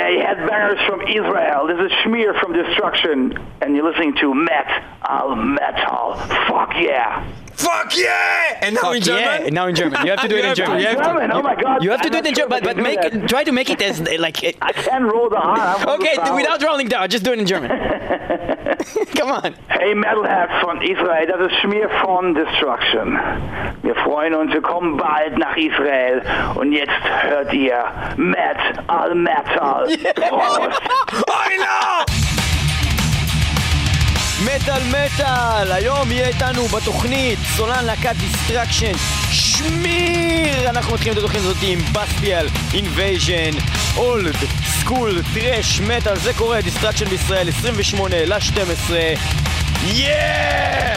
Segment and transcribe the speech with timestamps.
[0.00, 1.66] Yeah, headbangers from Israel.
[1.66, 4.66] This is Schmier from Destruction, and you're listening to Met
[5.06, 6.14] Al Metal.
[6.48, 7.22] Fuck yeah.
[7.56, 8.58] Fuck yeah!
[8.62, 9.36] And now in Fuck yeah.
[9.36, 9.54] German?
[9.54, 10.06] Now in German.
[10.06, 10.80] You have to do it in You have to, German.
[10.80, 11.04] you have to.
[11.04, 11.84] German, oh my god.
[11.84, 13.28] You have to I'm do it not in sure German, but, but make that.
[13.28, 15.58] try to make it as eh, like it- I can roll the R.
[15.58, 17.06] I'm from okay the without rolling down.
[17.10, 17.70] Just do it in German.
[19.14, 19.54] Come on.
[19.68, 23.18] Hey Metalheads von Israel, das ist Schmier von Destruction.
[23.82, 26.22] Wir freuen uns, wir kommen bald nach Israel
[26.54, 26.92] und jetzt
[27.28, 27.84] hört ihr
[28.16, 28.56] Met
[28.86, 29.86] Al Metal.
[30.00, 32.04] I know!
[34.44, 38.92] מטאל מטאל, היום יהיה איתנו בתוכנית סולן להקת דיסטרקשן
[39.32, 40.70] שמיר!
[40.70, 43.50] אנחנו מתחילים את התוכנית הזאת עם בספיאל, אינבייז'ן,
[43.96, 44.36] אולד,
[44.80, 48.92] סקול, טרש, מטאל, זה קורה, דיסטרקשן בישראל, 28 ל-12
[49.84, 50.96] יאה!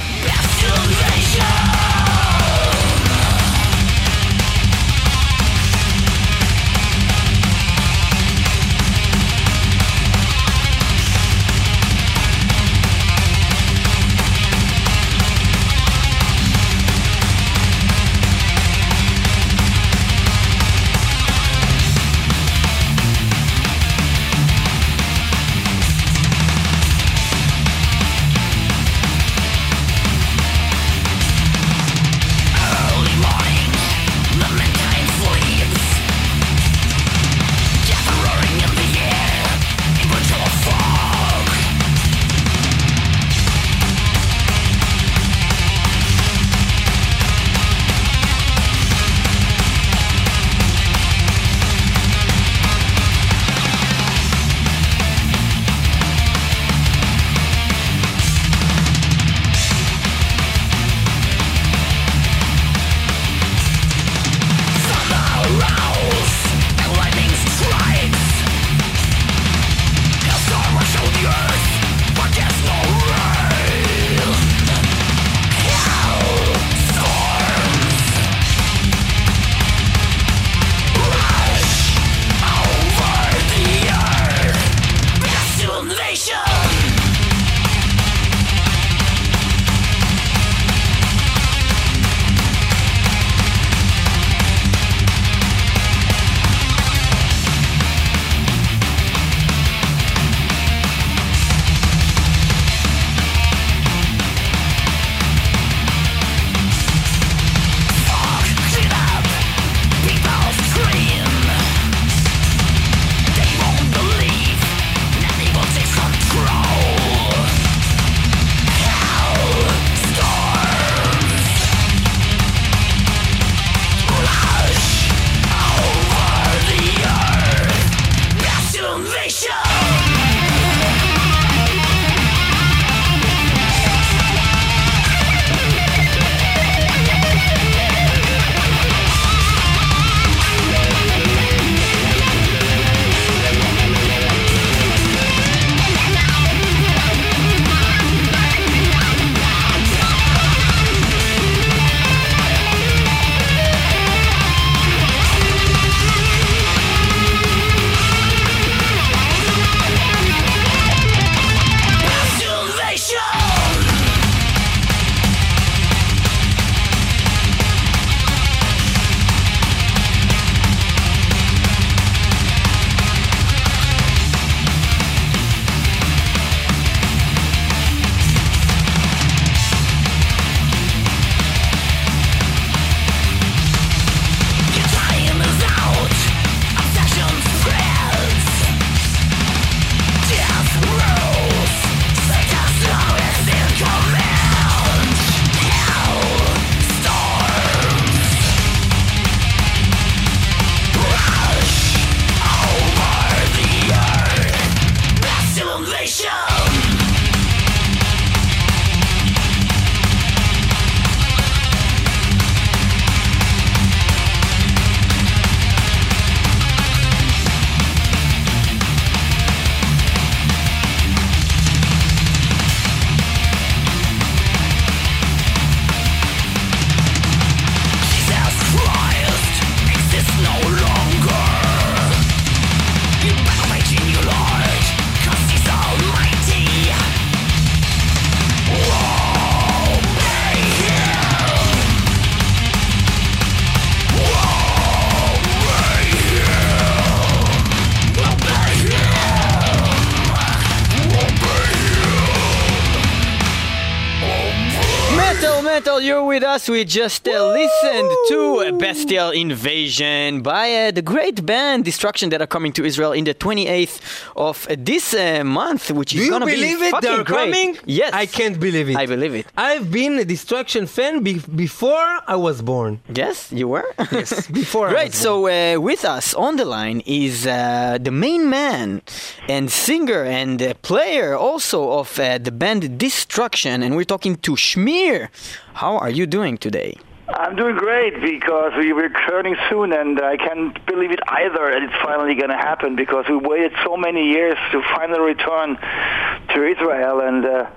[256.53, 262.47] We just uh, listened to Bestial Invasion by uh, the great band Destruction that are
[262.47, 263.99] coming to Israel in the 28th
[264.35, 266.91] of this uh, month, which is Do you gonna believe be it?
[266.91, 267.45] fucking They're great.
[267.53, 267.77] coming?
[267.85, 268.95] Yes, I can't believe it.
[268.97, 269.47] I believe it.
[269.57, 272.99] I've been a Destruction fan be- before I was born.
[273.11, 273.87] Yes, you were.
[274.11, 275.13] Yes, before I Great.
[275.15, 279.01] So uh, with us on the line is uh, the main man
[279.49, 284.51] and singer and uh, player also of uh, the band Destruction, and we're talking to
[284.51, 285.29] Schmier.
[285.73, 286.97] How are you doing today?
[287.35, 291.81] I'm doing great because we we're returning soon, and I can't believe it either that
[291.81, 296.63] it's finally going to happen because we waited so many years to finally return to
[296.63, 297.69] Israel, and uh,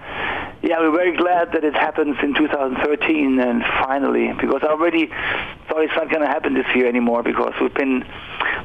[0.63, 5.83] yeah, we're very glad that it happens in 2013 and finally because I already thought
[5.83, 8.05] it's not going to happen this year anymore because we've been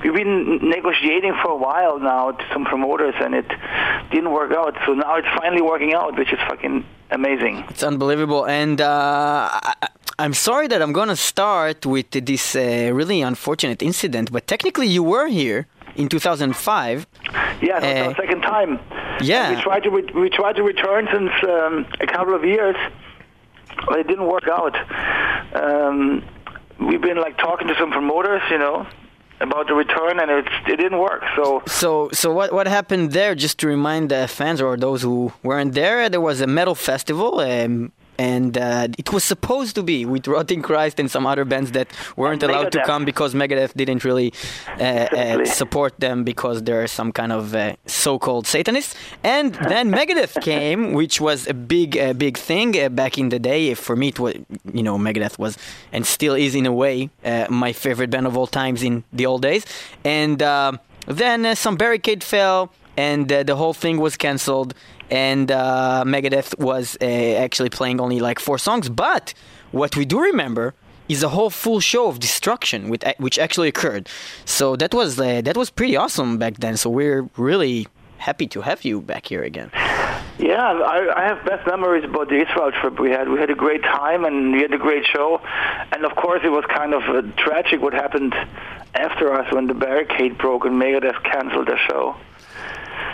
[0.04, 3.48] we've been negotiating for a while now to some promoters, and it
[4.12, 4.76] didn't work out.
[4.86, 7.64] So now it's finally working out, which is fucking amazing.
[7.70, 9.88] It's unbelievable, and uh, I,
[10.24, 15.04] I'm sorry that I'm gonna start with this uh, really unfortunate incident, but technically you
[15.14, 15.60] were here
[15.96, 17.08] in 2005.
[17.62, 18.72] Yeah, that's Uh, our second time.
[19.22, 19.56] yeah.
[19.56, 21.74] We tried to re- we tried to return since um,
[22.06, 22.78] a couple of years,
[23.88, 24.76] but it didn't work out.
[25.64, 26.24] Um,
[26.88, 28.78] we've been like talking to some promoters, you know,
[29.48, 31.24] about the return, and it's, it didn't work.
[31.36, 33.34] So So, so what what happened there?
[33.46, 35.18] Just to remind the fans or those who
[35.48, 37.40] weren't there, there was a metal festival.
[37.40, 37.92] Um,
[38.22, 41.88] and uh, it was supposed to be with Rotting Christ and some other bands that
[42.16, 44.30] weren't And allowed to come because Megadeth didn't really
[44.80, 48.94] uh, uh, support them because they're some kind of uh, so-called Satanists.
[49.24, 53.40] And then Megadeth came, which was a big, uh, big thing uh, back in the
[53.40, 53.74] day.
[53.74, 54.36] For me, it was,
[54.72, 55.58] you know, Megadeth was
[55.92, 59.26] and still is in a way uh, my favorite band of all times in the
[59.26, 59.66] old days.
[60.04, 60.74] And uh,
[61.08, 64.76] then uh, some barricade fell, and uh, the whole thing was cancelled.
[65.12, 68.88] And uh, Megadeth was uh, actually playing only like four songs.
[68.90, 69.34] But
[69.72, 70.74] what we do remember
[71.10, 74.08] is a whole full show of destruction, with, which actually occurred.
[74.46, 76.78] So that was uh, that was pretty awesome back then.
[76.78, 77.88] So we're really
[78.18, 79.70] happy to have you back here again.
[80.40, 83.28] yeah, I, I have best memories about the Israel trip we had.
[83.30, 85.42] We had a great time, and we had a great show.
[85.92, 88.34] And of course, it was kind of uh, tragic what happened
[88.94, 92.16] after us when the barricade broke and Megadeth canceled their show.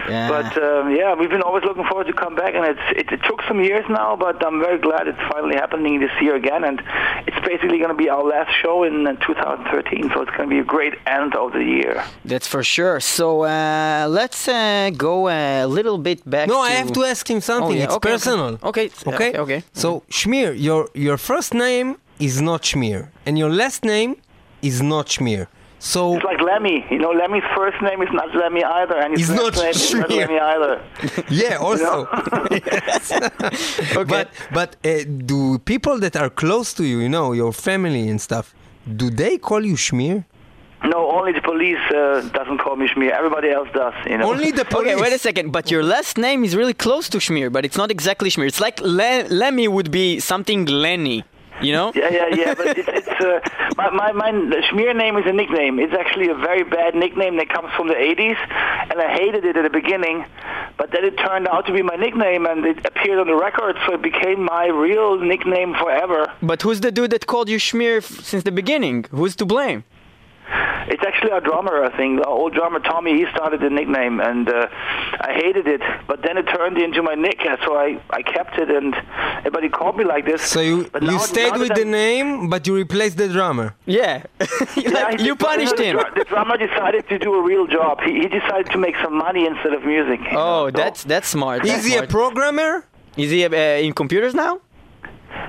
[0.10, 0.30] Yeah.
[0.30, 3.22] But um, yeah, we've been always looking forward to come back, and it's it, it
[3.24, 6.81] took some years now, but I'm very glad it's finally happening this year again, and
[7.28, 10.56] it's basically going to be our last show in uh, 2013, so it's going to
[10.56, 12.04] be a great end of the year.
[12.24, 13.00] That's for sure.
[13.00, 16.48] So uh, let's uh, go a little bit back.
[16.48, 16.60] No, to...
[16.62, 17.78] I have to ask him something.
[17.78, 18.60] Oh, yeah, It's okay, personal.
[18.63, 18.78] Okay.
[18.78, 18.89] Okay.
[19.07, 19.13] Okay.
[19.16, 19.38] Okay.
[19.39, 19.63] okay.
[19.74, 24.16] So Schmier, your your first name is not Schmier, and your last name
[24.62, 25.48] is not Schmier.
[25.79, 27.12] So It's like Lemmy, you know.
[27.12, 30.09] Lemmy's first name is not Lemmy either, and his He's last not name is not
[30.09, 30.81] Lemmy either.
[31.29, 32.07] yeah, also.
[33.97, 34.06] Okay.
[34.06, 38.19] But but uh, do people that are close to you, you know, your family and
[38.19, 38.53] stuff,
[38.95, 40.25] do they call you Schmier?
[40.83, 43.12] No, only the police uh, doesn't call me Schmier.
[43.12, 44.29] Everybody else does, you know.
[44.31, 44.94] Only the police.
[44.94, 45.51] Okay, wait a second.
[45.51, 48.47] But your last name is really close to Schmier, but it's not exactly Schmier.
[48.47, 51.24] It's like Le- Lemmy would be something Lenny,
[51.62, 51.92] you know?
[51.95, 52.54] Yeah, yeah, yeah.
[52.54, 53.39] But it's, it's uh,
[53.77, 55.80] my my my the Schmier name is a nickname.
[55.80, 58.38] It's actually a very bad nickname that comes from the 80s,
[58.92, 60.25] and I hated it at the beginning.
[60.77, 63.75] But then it turned out to be my nickname, and it appeared on the record,
[63.86, 66.32] so it became my real nickname forever.
[66.41, 69.05] But who's the dude that called you Schmier f- since the beginning?
[69.12, 69.84] Who's to blame?
[70.89, 72.20] It's actually our drummer, I think.
[72.25, 74.68] Our old drummer Tommy, he started the nickname, and uh,
[75.30, 75.82] I hated it.
[76.08, 78.96] But then it turned into my nick, so I, I kept it, and
[79.39, 80.42] everybody called me like this.
[80.42, 83.27] So you But you now- stayed now with the I'm- name, but you replaced the
[83.27, 83.75] drummer.
[83.86, 84.24] Yeah.
[84.75, 85.98] you, Yeah, like- he- you punished him.
[85.98, 88.00] dr- The drummer decided to do a real job.
[88.01, 90.20] He, he decided to make some money instead of music.
[90.25, 91.63] you know, Oh, so- that's that's smart.
[91.63, 92.86] That's Is he a programmer?
[93.18, 93.50] Is he uh,
[93.86, 94.62] in computers now?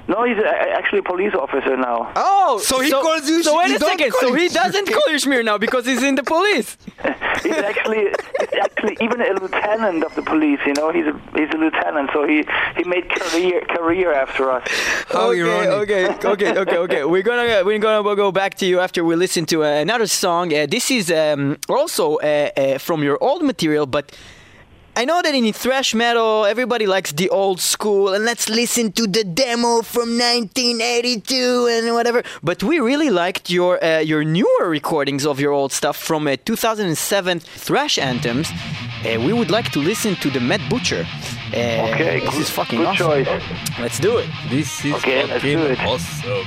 [0.09, 2.13] No, he's a, actually a police officer now.
[2.17, 4.13] Oh, So he calls you So wait he a second.
[4.21, 6.77] So he doesn't call you Schmier now because he's in the police.
[7.43, 8.09] he's actually
[8.41, 10.61] he's actually even a lieutenant of the police.
[10.67, 12.45] You know, he's a he's a lieutenant, so he
[12.77, 14.67] he made career career after us.
[15.09, 15.69] How okay, ironic.
[15.69, 17.05] okay, okay, okay, okay.
[17.05, 20.55] We're gonna we're gonna go back to you after we listen to uh, another song.
[20.55, 24.17] Uh, this is um, also uh, uh, from your old material, but
[24.99, 29.07] I know that in thrash metal everybody likes the old school, and let's listen to
[29.07, 32.25] the demo from 1982 and whatever.
[32.43, 36.35] But we really liked your uh, your newer recordings of your old stuff from uh,
[36.45, 38.51] 2007 thrash anthems.
[39.07, 41.07] Uh, we would like to listen to the Mad Butcher.
[41.55, 43.25] Uh, Okay, this good, is fucking good awesome.
[43.25, 43.43] choice.
[43.79, 44.29] Let's do it.
[44.51, 45.79] This is Okay, let's fucking do it.
[45.87, 46.45] awesome.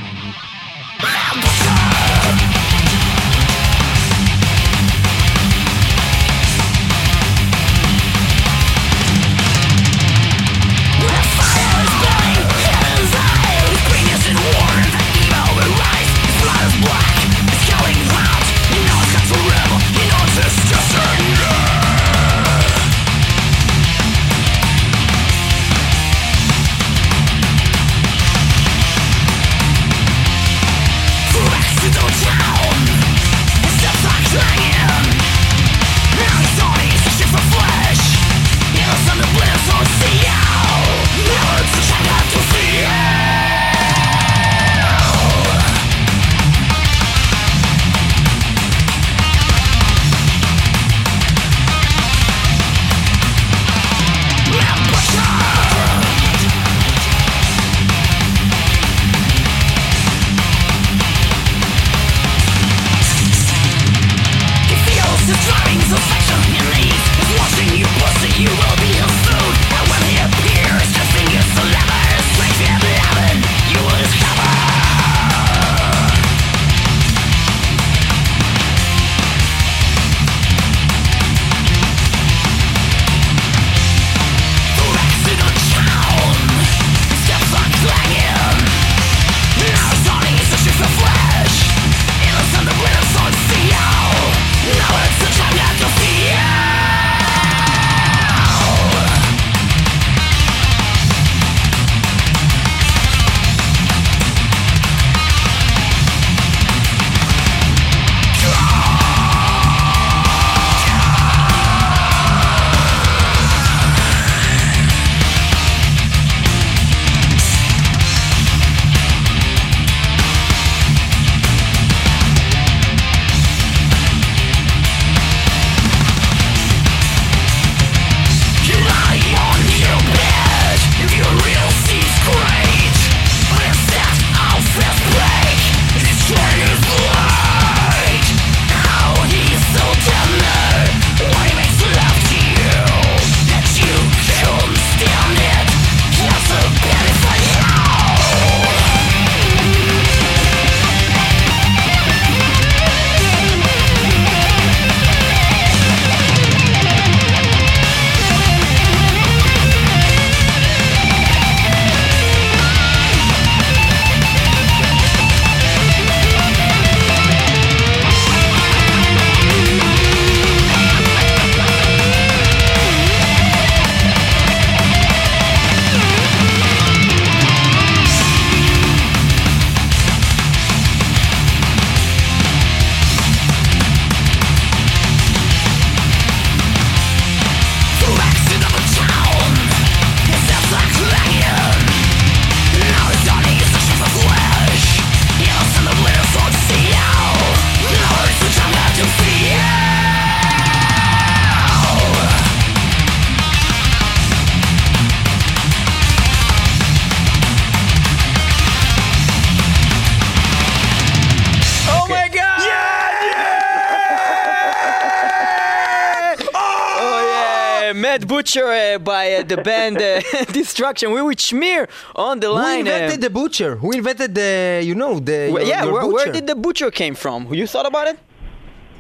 [219.04, 221.12] By uh, the band uh, Destruction.
[221.12, 222.88] We with Schmier on the Who line.
[222.88, 223.76] uh, invented the butcher?
[223.78, 226.90] Who invented the, you know, the wh- your, yeah, your where, where did the butcher
[226.92, 227.54] came from?
[227.54, 228.18] You thought about it?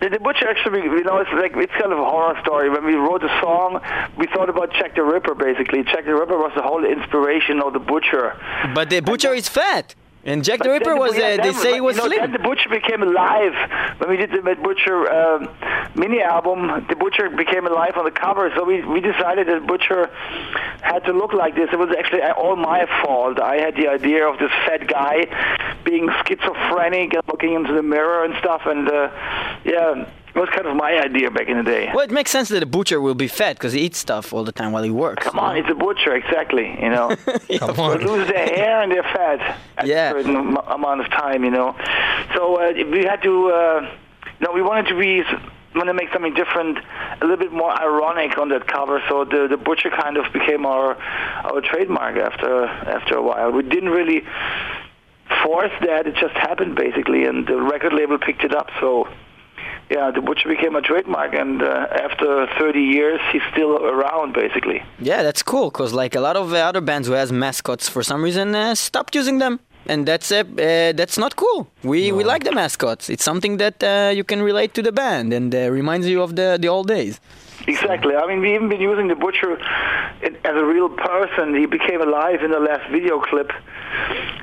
[0.01, 2.71] The, the Butcher actually, you know, it's like it's kind of a horror story.
[2.71, 3.79] When we wrote the song,
[4.17, 5.35] we thought about Jack the Ripper.
[5.35, 8.35] Basically, Jack the Ripper was the whole inspiration of the Butcher.
[8.73, 9.93] But the butcher is fat.
[10.23, 12.09] And Jack the But Ripper then was, yeah, uh, they say he was you know,
[12.09, 13.53] Then the Butcher became alive
[13.97, 15.49] when we did the Mad Butcher um,
[15.95, 16.85] mini album.
[16.87, 20.07] The Butcher became alive on the cover, so we we decided that Butcher
[20.81, 21.69] had to look like this.
[21.73, 23.39] It was actually all my fault.
[23.39, 25.25] I had the idea of this fat guy
[25.83, 29.09] being schizophrenic and looking into the mirror and stuff, and uh,
[29.65, 30.05] yeah.
[30.41, 31.91] It was kind of my idea back in the day.
[31.93, 34.43] Well, it makes sense that a butcher will be fat because he eats stuff all
[34.43, 35.23] the time while he works.
[35.23, 36.65] Come on, it's a butcher, exactly.
[36.81, 37.15] You know,
[37.59, 40.09] Come they lose their hair and they're fat at Yeah.
[40.09, 41.43] a certain am- amount of time.
[41.43, 41.75] You know,
[42.33, 43.49] so uh, we had to.
[43.51, 43.95] Uh,
[44.39, 45.21] no, we wanted to be.
[45.75, 46.79] Want to make something different,
[47.21, 48.99] a little bit more ironic on that cover.
[49.07, 50.97] So the the butcher kind of became our
[51.45, 53.51] our trademark after after a while.
[53.51, 54.23] We didn't really
[55.43, 58.69] force that; it just happened basically, and the record label picked it up.
[58.79, 59.07] So
[59.91, 64.81] yeah, the butcher became a trademark, and uh, after 30 years, he's still around, basically.
[64.99, 68.01] Yeah, that's cool because like a lot of uh, other bands who has mascots for
[68.01, 69.59] some reason uh, stopped using them.
[69.87, 71.67] And that's uh, uh, that's not cool.
[71.83, 73.09] We we like the mascots.
[73.09, 76.35] It's something that uh, you can relate to the band and uh, reminds you of
[76.35, 77.19] the the old days.
[77.67, 78.15] Exactly.
[78.15, 79.57] I mean, we even been using the butcher
[80.21, 81.55] as a real person.
[81.55, 83.51] He became alive in the last video clip.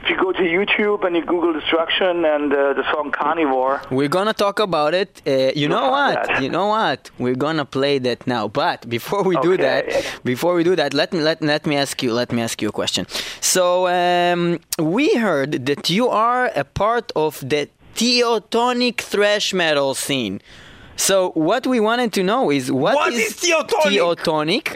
[0.02, 4.08] If you go to YouTube and you Google Destruction and uh, the song Carnivore, We're
[4.08, 5.20] gonna talk about it.
[5.26, 6.26] Uh, you know what?
[6.26, 6.42] that.
[6.42, 7.10] You know what?
[7.18, 8.48] We're gonna play that now.
[8.48, 9.84] But before we do that,
[10.24, 12.68] before we do that, let me let, let me ask you let me ask you
[12.68, 13.06] a question.
[13.40, 20.40] So um, we heard that you are a part of the Teutonic thrash metal scene.
[20.98, 23.98] So what we wanted to know is what, What is Teutonic?
[23.98, 24.66] Teutonic?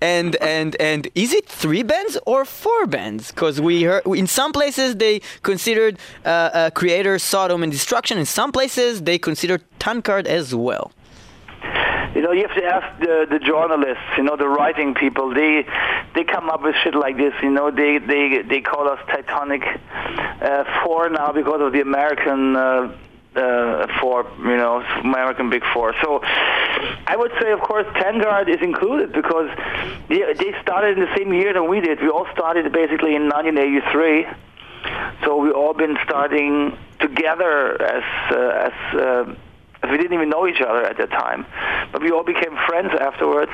[0.00, 3.30] and and and is it three bands or four bands?
[3.30, 8.16] Because we heard in some places they considered uh, uh, Kreator, Sodom, and Destruction.
[8.18, 10.92] In some places they considered Tankard as well.
[12.14, 15.32] you know, you have to ask the, the journalists, you know, the writing people.
[15.34, 15.66] They
[16.14, 17.34] they come up with shit like this.
[17.42, 19.62] You know, they they they call us Teutonic
[20.40, 22.56] uh, Four now because of the American.
[22.56, 22.96] Uh,
[23.34, 25.94] uh, four, you know, American Big Four.
[26.02, 29.50] So I would say, of course, Tankard is included because
[30.08, 32.00] they, they started in the same year that we did.
[32.00, 34.26] We all started basically in 1983.
[35.24, 39.34] So we all been starting together as uh, as uh,
[39.90, 41.46] we didn't even know each other at that time,
[41.92, 43.52] but we all became friends afterwards,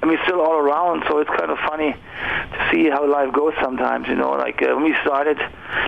[0.00, 1.04] and we're still all around.
[1.08, 4.08] So it's kind of funny to see how life goes sometimes.
[4.08, 5.38] You know, like uh, when we started,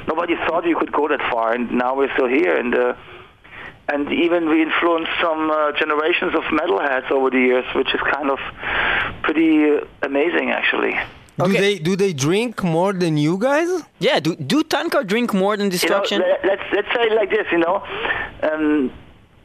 [0.07, 2.75] nobody thought we could go that far, and now we're still here, and.
[2.75, 2.95] Uh,
[3.89, 8.31] and even we influenced some uh, generations of metalheads over the years, which is kind
[8.31, 8.41] of
[9.23, 10.99] pretty uh, amazing, actually.
[11.39, 13.69] Do they do they drink more than you guys?
[13.99, 16.21] Yeah, do do Tankard drink more than You know, Destruction?
[16.21, 17.85] let, let's let's say it like this, you know,
[18.43, 18.91] um,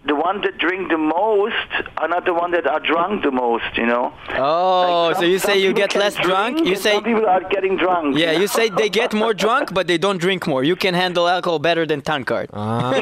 [0.03, 1.55] the one that drink the most
[1.97, 4.11] are not the one that are drunk the most, you know.
[4.35, 6.65] oh, Like so you say you get less drunk?
[6.65, 8.17] You say some people are getting drunk.
[8.17, 8.39] yeah, know?
[8.39, 10.63] you say they get more drunk, but they don't drink more.
[10.63, 12.49] You can handle alcohol better than Tankard.
[12.53, 13.01] Ah, They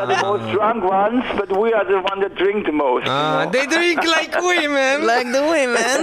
[0.00, 3.04] are the most drunk ones, but we are the one that drink the most.
[3.06, 3.50] you ah, know?
[3.52, 5.06] they drink like women.
[5.14, 5.96] like the women.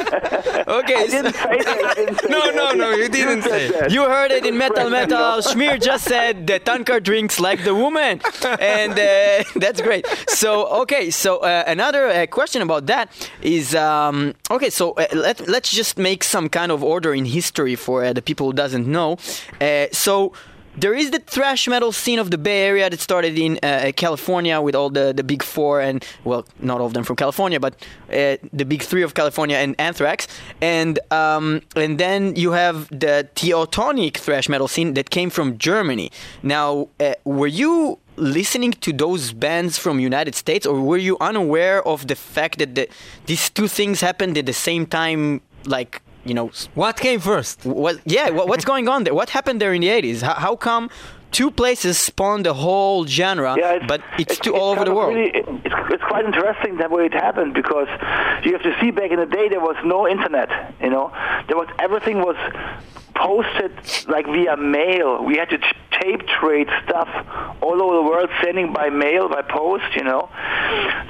[0.80, 0.96] Okay.
[1.04, 1.86] I didn't say that.
[1.92, 3.80] I didn't say No, no, no, you didn't said say.
[3.80, 3.92] that.
[3.92, 5.42] You heard it in Metal Metal.
[5.42, 8.22] Schmier just said that Tankard drinks like the woman,
[8.60, 9.97] and uh, that's great.
[10.28, 14.70] So okay, so uh, another uh, question about that is um, okay.
[14.70, 18.22] So uh, let let's just make some kind of order in history for uh, the
[18.22, 19.18] people who doesn't know.
[19.62, 20.34] Uh, so.
[20.80, 24.62] There is the thrash metal scene of the Bay Area that started in uh, California
[24.62, 27.74] with all the, the big four and well, not all of them from California, but
[28.08, 30.28] the big three of California and Anthrax,
[30.62, 36.12] and um, and then you have the Teutonic thrash metal scene that came from Germany.
[36.44, 36.90] Now,
[37.24, 42.16] were you listening to those bands from United States, or were you unaware of the
[42.16, 42.90] fact that the,
[43.26, 47.66] these two things happened at the same time, like you know, What came first?
[47.66, 49.14] what, yeah, what, what's going on there?
[49.14, 50.22] What happened there in the 80s?
[50.22, 50.90] How, how come
[51.32, 55.16] two places spawned the whole genre, Yeah, but it's, two all over the world?
[55.16, 55.50] Really, it's,
[55.94, 57.88] it's quite interesting that way it happened because
[58.44, 60.50] you have to see back in the day there was no internet.
[60.82, 61.12] You know,
[61.48, 62.36] there was everything was
[63.18, 63.72] posted
[64.08, 65.24] like via mail.
[65.24, 65.60] We had to
[66.02, 67.10] tape trade stuff
[67.62, 69.96] all over the world, sending by mail, by post.
[69.96, 70.30] You know,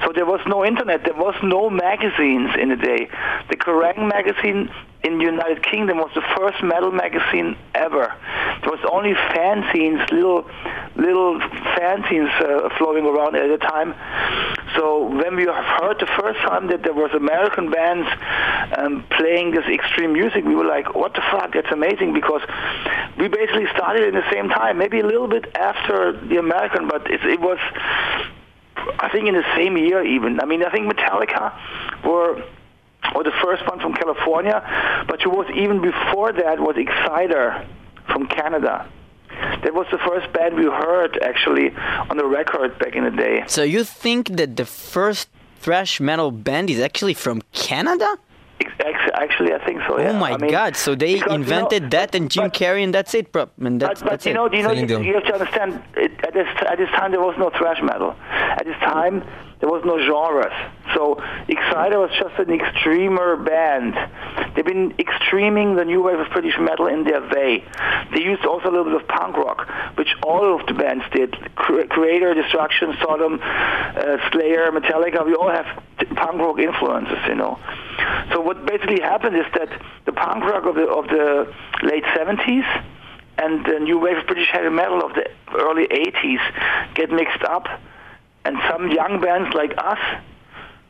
[0.04, 1.04] so there was no internet.
[1.04, 3.08] There was no magazines in the day.
[3.50, 4.70] The Kerrang magazine
[5.04, 8.14] in the United Kingdom was the first metal magazine ever.
[8.62, 10.44] There was only fanzines, little
[10.96, 13.94] little fanzines uh, floating around at the time.
[14.74, 18.08] So when we heard the first time that there was American bands
[18.76, 21.52] um, playing this extreme music, we were like, "What the fuck?
[21.52, 22.42] That's amazing!" Because
[23.16, 27.08] we basically started in the same time, maybe a little bit after the American, but
[27.10, 27.58] it, it was,
[28.98, 30.40] I think, in the same year even.
[30.40, 31.52] I mean, I think Metallica
[32.04, 32.42] were
[33.14, 34.58] or the first one from California,
[35.08, 37.66] but it was even before that was Exciter
[38.10, 38.88] from Canada.
[39.62, 41.70] That was the first band we heard actually
[42.10, 43.44] on the record back in the day.
[43.46, 45.28] So you think that the first
[45.60, 48.16] thrash metal band is actually from Canada?
[48.60, 49.98] Ex- ex- Actually, I think so.
[50.00, 50.10] Yeah.
[50.10, 50.76] Oh my I mean, god!
[50.76, 53.48] So they because, you know, invented that and Jim but- Carrey and that's it, bro.
[53.60, 54.34] And that's, But, but that's you it.
[54.34, 55.82] know, you know, you, you have to understand.
[55.96, 58.14] It, at this at this time, there was no thrash metal.
[58.30, 59.22] At this time,
[59.60, 60.52] there was no genres.
[60.94, 61.16] So
[61.48, 63.94] Exciter was just an extremer band.
[64.54, 67.64] They've been extreming the new wave of British metal in their way.
[68.14, 71.32] They used also a little bit of punk rock, which all of the bands did.
[71.56, 75.26] Kreator, Destruction, Sodom, uh, Slayer, Metallica.
[75.26, 75.66] We all have
[76.14, 77.58] punk rock influences, you know.
[78.32, 79.68] So what basically happened is that
[80.04, 82.84] the punk rock of the of the late 70s
[83.38, 87.66] and the new wave of British heavy metal of the early 80s get mixed up,
[88.44, 89.98] and some young bands like us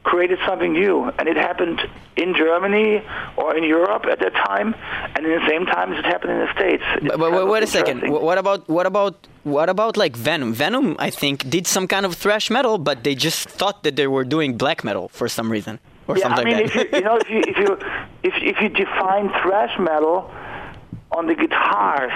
[0.05, 1.81] created something new, and it happened
[2.17, 3.03] in Germany
[3.37, 4.75] or in Europe at that time,
[5.15, 6.83] and in the same time as it happened in the States.
[7.03, 8.11] But, but wait a second.
[8.11, 10.53] What about what about what about like Venom?
[10.55, 14.07] Venom, I think, did some kind of thrash metal, but they just thought that they
[14.07, 16.93] were doing black metal for some reason or yeah, something I mean, like if that.
[16.93, 17.79] you, you know, if you if you
[18.23, 20.31] if if you define thrash metal
[21.13, 22.13] on the guitars,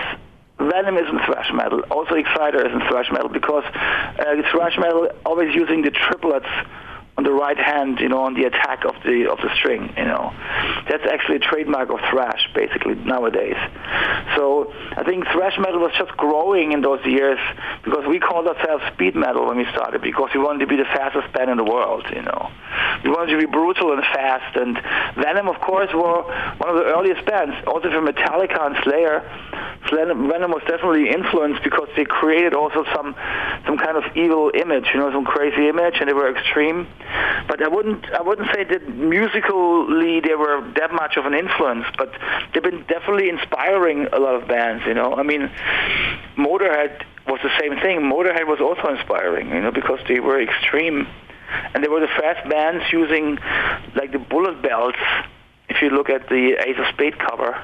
[0.70, 1.80] Venom isn't thrash metal.
[1.90, 6.46] Also, Exciter isn't thrash metal because uh, thrash metal always using the triplets
[7.18, 9.92] on the right hand, you know, on the attack of the of the string.
[9.96, 10.32] You know,
[10.88, 13.56] that's actually a trademark of thrash, basically nowadays.
[14.36, 17.38] So I think thrash metal was just growing in those years
[17.84, 20.88] because we called ourselves speed metal when we started because we wanted to be the
[20.88, 22.06] fastest band in the world.
[22.14, 22.50] You know,
[23.04, 24.56] we wanted to be brutal and fast.
[24.56, 24.80] And
[25.16, 27.54] Venom, of course, were one of the earliest bands.
[27.66, 29.20] Also from Metallica and Slayer,
[29.90, 33.14] Venom was definitely influenced because they created also some
[33.66, 36.86] some kind of evil image, you know, some crazy image, and they were extreme.
[37.48, 41.86] But I wouldn't I wouldn't say that musically they were that much of an influence,
[41.98, 42.12] but
[42.52, 44.84] they've been definitely inspiring a lot of bands.
[44.86, 45.50] You know, I mean,
[46.36, 48.00] Motorhead was the same thing.
[48.00, 51.06] Motorhead was also inspiring, you know, because they were extreme,
[51.74, 53.38] and they were the first bands using
[53.94, 54.98] like the bullet belts.
[55.68, 57.56] If you look at the Ace of Spades cover,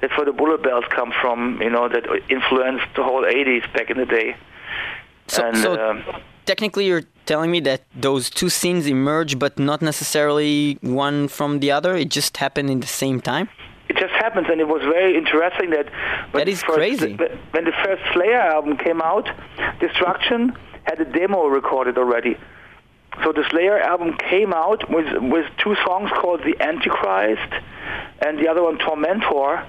[0.00, 1.60] that's where the bullet belts come from.
[1.62, 4.36] You know, that influenced the whole '80s back in the day.
[5.28, 6.04] So, and, so um,
[6.46, 11.70] technically, you're telling me that those two scenes emerge, but not necessarily one from the
[11.70, 11.96] other.
[11.96, 13.48] It just happened in the same time.
[13.88, 15.86] it just happens, and it was very interesting that
[16.32, 17.14] when That is the first, crazy.
[17.54, 19.28] When the first Slayer album came out,
[19.80, 22.36] Destruction had a demo recorded already.
[23.22, 27.52] So the Slayer album came out with with two songs called The Antichrist
[28.24, 29.66] and the other one Tormentor,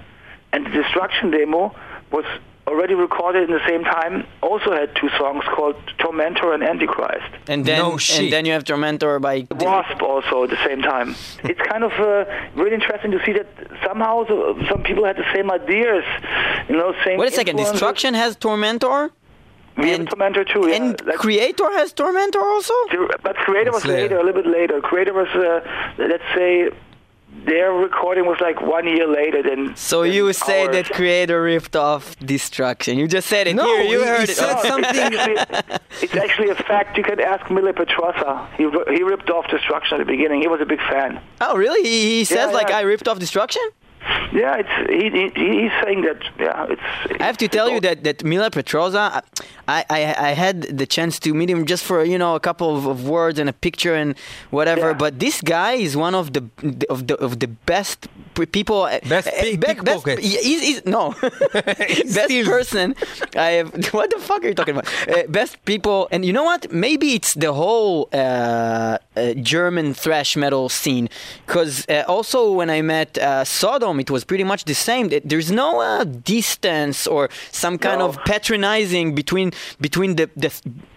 [0.53, 1.75] and the Destruction demo
[2.11, 2.25] was
[2.67, 4.25] already recorded in the same time.
[4.41, 7.29] Also had two songs called Tormentor and Antichrist.
[7.47, 9.45] And then, No and then you have Tormentor by.
[9.51, 11.15] Wasp also at the same time.
[11.43, 13.47] It's kind of uh, really interesting to see that
[13.85, 16.03] somehow the- some people had the same ideas,
[16.69, 17.17] you know, same.
[17.19, 17.59] Wait a second.
[17.59, 17.73] influences.
[17.73, 19.11] Destruction has Tormentor,
[19.77, 20.75] We have Tormentor too, yeah.
[20.77, 22.73] and Like, Kreator has Tormentor also.
[23.27, 24.03] but Kreator was Slayer.
[24.03, 24.75] later, a little bit later.
[24.89, 25.59] Kreator was, uh,
[25.97, 26.69] let's say,
[27.45, 29.75] their recording was like one year later than.
[29.75, 30.75] So than you say ours.
[30.75, 32.97] that Kreator ripped off Destruction.
[32.97, 33.83] You just said it No, here.
[33.83, 34.37] You he- heard he it.
[34.37, 34.67] said Oh.
[34.67, 35.13] something.
[35.13, 35.67] It's actually,
[36.01, 36.97] it's actually a fact.
[36.97, 38.47] You can ask Mille Petrozza.
[38.55, 38.63] He
[38.95, 40.41] he ripped off Destruction at the beginning.
[40.41, 41.19] He was a big fan.
[41.41, 41.81] Oh, really?
[41.87, 42.77] He, he says Yeah, like yeah.
[42.77, 43.61] I ripped off Destruction.
[44.33, 46.17] Yeah, it's he, he he's saying that.
[46.39, 46.81] Yeah, it's.
[47.21, 49.21] I have to tell you that that Mille Petrozza,
[49.67, 52.75] I, I I had the chance to meet him just for you know a couple
[52.75, 54.15] of, of words and a picture and
[54.49, 54.89] whatever.
[54.89, 54.93] Yeah.
[55.03, 56.43] But this guy is one of the
[56.89, 58.07] of the of the best
[58.51, 58.83] people.
[58.83, 60.17] uh, Best uh, pick- be- pickpocket.
[60.17, 61.13] Best, he's, he's, no,
[61.53, 62.45] best Steve.
[62.45, 62.95] person.
[63.35, 63.71] I have.
[63.93, 64.87] What the fuck are you talking about?
[65.07, 66.71] Uh, best people, and you know what?
[66.71, 71.09] Maybe it's the whole uh, uh, German thrash metal scene.
[71.45, 73.43] Because uh, also when I met uh,
[73.93, 75.09] Sodom, it was pretty much the same.
[75.23, 78.07] There's no uh, distance or some kind No.
[78.09, 80.51] of patronizing between between the, the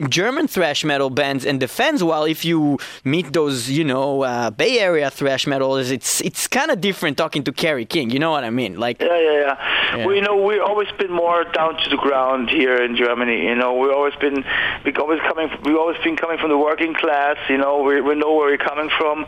[0.08, 2.02] German thrash metal bands and the fans.
[2.02, 6.70] While if you meet those, you know, uh, Bay Area thrash metalers, it's it's kind
[6.70, 8.10] of different talking to Kerry King.
[8.10, 8.78] You know what I mean?
[8.78, 9.56] Like, Yeah, yeah, yeah.
[9.96, 10.06] Yeah.
[10.06, 13.38] We know we've always been more down to the ground here in Germany.
[13.50, 14.44] You know, we've always been
[14.84, 15.48] we always coming.
[15.64, 17.36] We've always been coming from the working class.
[17.52, 19.26] You know, we we know where we're coming from.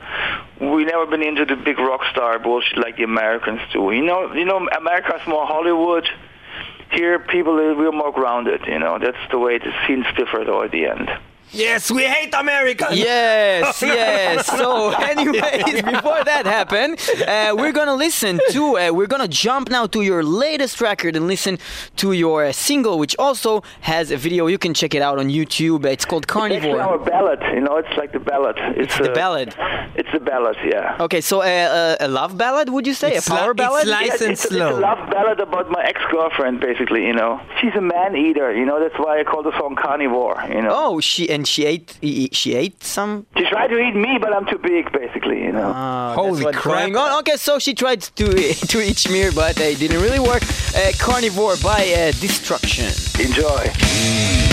[0.60, 4.44] We never been into the big rock star bullshit like the Americans You know, you
[4.44, 6.08] know, America's more Hollywood.
[6.90, 8.62] Here, people we're more grounded.
[8.66, 11.10] You know, that's the way the scenes differ though at the end.
[11.52, 12.88] Yes, we hate America.
[12.92, 14.46] Yes, yes.
[14.46, 18.78] So, anyways, before that happened, uh, we're gonna listen to.
[18.78, 21.58] Uh, we're gonna jump now to your latest record and listen
[21.96, 24.46] to your uh, single, which also has a video.
[24.46, 25.84] You can check it out on YouTube.
[25.86, 26.56] It's called Carnivore.
[26.76, 26.98] It's Carnivore.
[26.98, 28.56] our ballad, you know, it's like the ballad.
[28.76, 29.54] It's, the uh, ballad.
[29.96, 30.96] It's the ballad, yeah.
[31.00, 33.14] Okay, so uh, uh, a love ballad, would you say?
[33.14, 33.86] It's a power li- it's ballad?
[33.88, 34.68] like- Yeah, Nice and it's, a- slow.
[34.68, 37.40] it's a love ballad about my ex-girlfriend, basically, you know.
[37.60, 40.70] She's a man-eater, you know, that's why I call the song Carnivore, you know.
[40.72, 41.96] Oh, she and she ate.
[42.32, 43.26] She ate some.
[43.36, 45.70] She tried to eat me, but I'm too big, basically, you know.
[45.70, 46.78] Uh, Holy that's crap.
[46.78, 47.18] going on.
[47.20, 48.26] Okay, so she tried to
[48.72, 50.42] to eat me, but it didn't really work.
[50.74, 52.90] Uh, Carnivore by uh, Destruction.
[53.24, 54.47] Enjoy.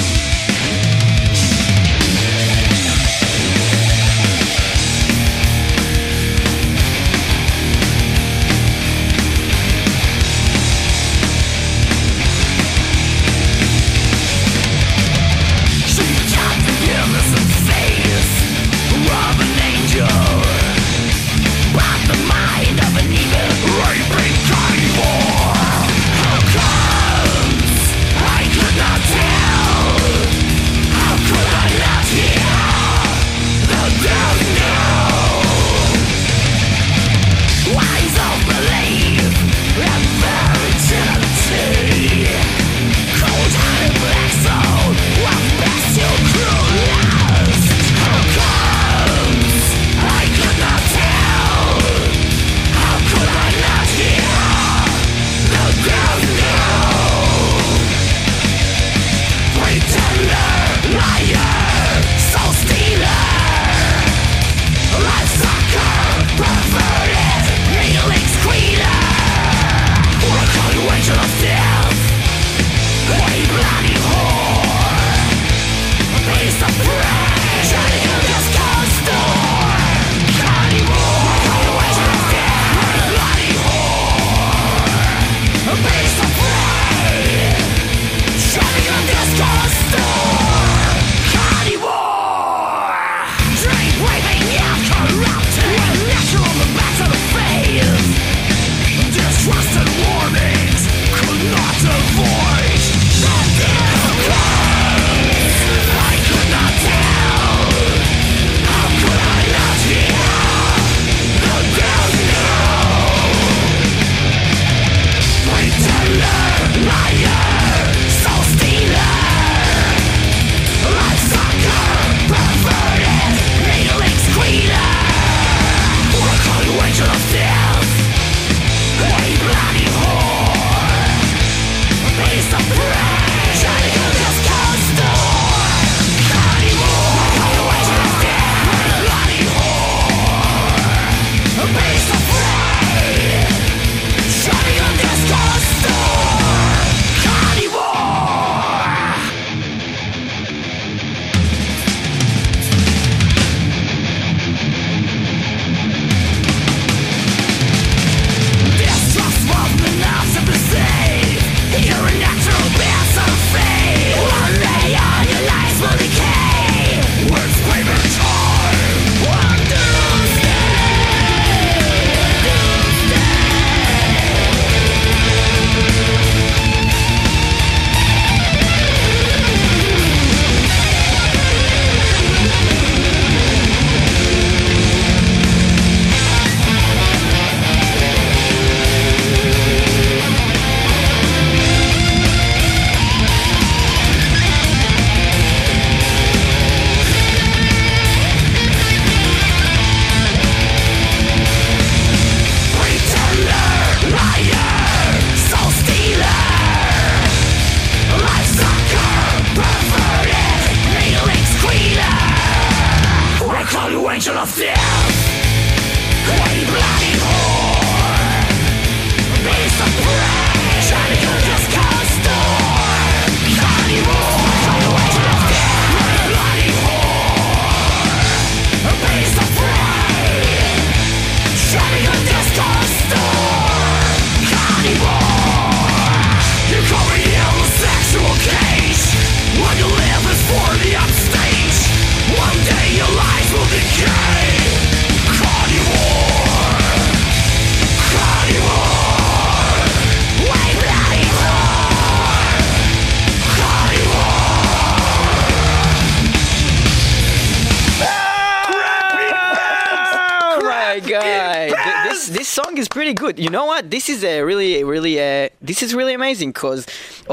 [262.55, 263.37] Song is pretty good.
[263.37, 263.91] You know what?
[263.91, 266.81] This is a really really uh, this is really amazing because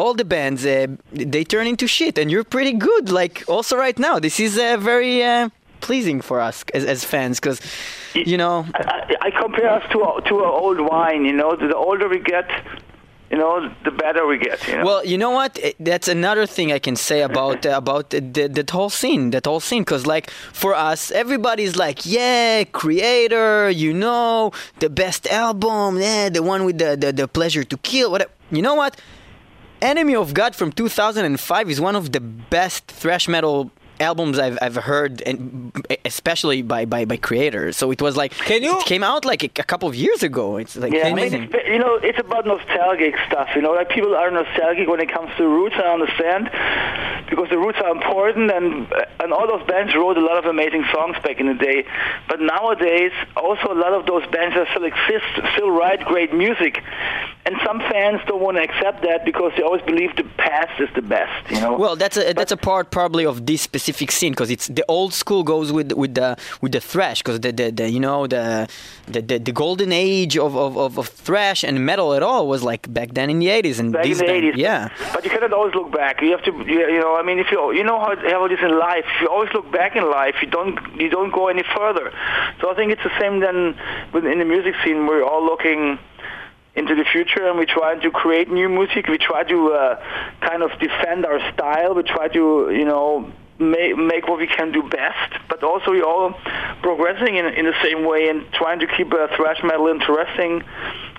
[0.00, 3.04] all the bands uh, they turn into shit, and you're pretty good.
[3.20, 5.48] Like also right now, this is uh, very uh,
[5.80, 7.58] pleasing for us as, as fans because
[8.14, 11.22] you know I, I compare us to to an old wine.
[11.24, 12.48] You know, the older we get,
[13.32, 14.68] you know, the better we get.
[14.68, 14.84] You know?
[14.84, 15.58] Well, you know what?
[15.80, 19.30] That's another thing I can say about uh, about the, the, whole scene.
[19.30, 25.26] That whole scene, because like for us, everybody's like, yeah, Kreator, you know, the best
[25.28, 28.10] album, yeah, the one with the the, the pleasure to kill.
[28.10, 28.30] Whatever.
[28.50, 29.00] You know what?
[29.80, 33.72] Enemy of God from 2005 is one of the best thrash metal
[34.10, 35.40] albums I've, I've heard and
[36.04, 39.42] especially by, by by Kreators so it was like Can you- it came out like
[39.48, 41.94] a, a couple of years ago it's like Yeah, I mean, amazing it's, you know,
[42.08, 43.48] it's about nostalgic stuff.
[43.56, 45.76] You know, like people are nostalgic when it comes to roots.
[45.84, 46.42] I understand
[47.30, 48.68] because the roots are important, and
[49.22, 51.78] and all those bands wrote a lot of amazing songs back in the day.
[52.28, 56.74] But nowadays, also a lot of those bands that still exist still write great music,
[57.44, 60.88] and some fans don't want to accept that because they always believe the past is
[60.94, 61.50] the best.
[61.50, 61.76] You know.
[61.76, 65.12] Well, that's a that's a part probably of this specific scene because it's the old
[65.12, 68.68] school goes with with the with the thrash because the, the, the you know the
[69.08, 72.62] the, the, the golden age of, of, of, of thrash and metal at all was
[72.62, 74.56] like back then in the 80s and back in these the 80s.
[74.56, 76.22] yeah But you cannot always look back.
[76.22, 78.60] You have to, you know, I mean, if you, you know how, how it is
[78.62, 79.04] in life.
[79.16, 82.12] If you always look back in life, you don't, you don't go any further.
[82.60, 83.76] So I think it's the same then
[84.12, 85.06] within the music scene.
[85.06, 85.98] We're all looking
[86.74, 89.06] into the future and we try to create new music.
[89.06, 90.02] We try to uh,
[90.40, 91.94] kind of defend our style.
[91.94, 95.32] We try to, you know, make, make what we can do best.
[95.48, 96.34] But also we're all
[96.82, 100.62] progressing in, in the same way and trying to keep uh, thrash metal interesting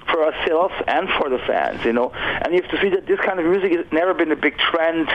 [0.09, 2.11] for ourselves and for the fans, you know.
[2.11, 4.57] And you have to see that this kind of music has never been a big
[4.57, 5.07] trend,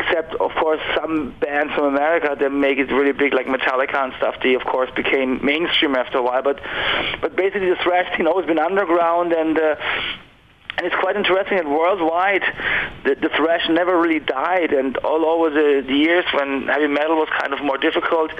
[0.00, 4.12] except of course some bands from America that make it really big, like Metallica and
[4.18, 4.36] stuff.
[4.42, 6.60] They of course became mainstream after a while, but
[7.20, 9.58] but basically the thrash scene always been underground and.
[9.58, 9.76] Uh,
[10.78, 12.42] and it's quite interesting that worldwide,
[13.02, 17.16] the, the thrash never really died, and all over the, the years when heavy metal
[17.16, 18.30] was kind of more difficult,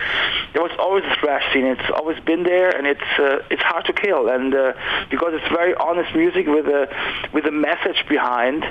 [0.53, 1.67] there was always a thrash scene.
[1.67, 4.73] It's always been there, and it's uh, it's hard to kill, and uh,
[5.11, 6.87] because it's very honest music with a
[7.35, 8.65] with a message behind.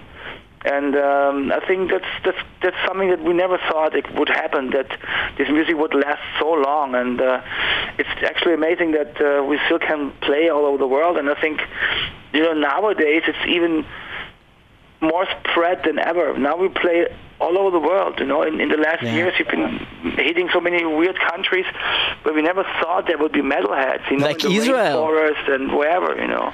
[0.66, 4.72] And um, I think that's that's that's something that we never thought it would happen.
[4.72, 4.90] That
[5.38, 7.42] this music would last so long, and uh,
[7.98, 11.18] it's actually amazing that uh, we still can play all over the world.
[11.18, 11.62] And I think,
[12.34, 13.86] you know, nowadays it's even
[15.00, 16.38] more spread than ever.
[16.38, 17.08] Now we play
[17.40, 18.20] all over the world.
[18.20, 19.16] You know, in, in the last Yeah.
[19.16, 19.80] years, you've been
[20.16, 21.66] hitting so many weird countries,
[22.24, 24.10] but we never thought there would be metalheads.
[24.12, 24.98] You know, Like in the Israel.
[25.06, 26.12] rainforest and wherever.
[26.22, 26.54] You know.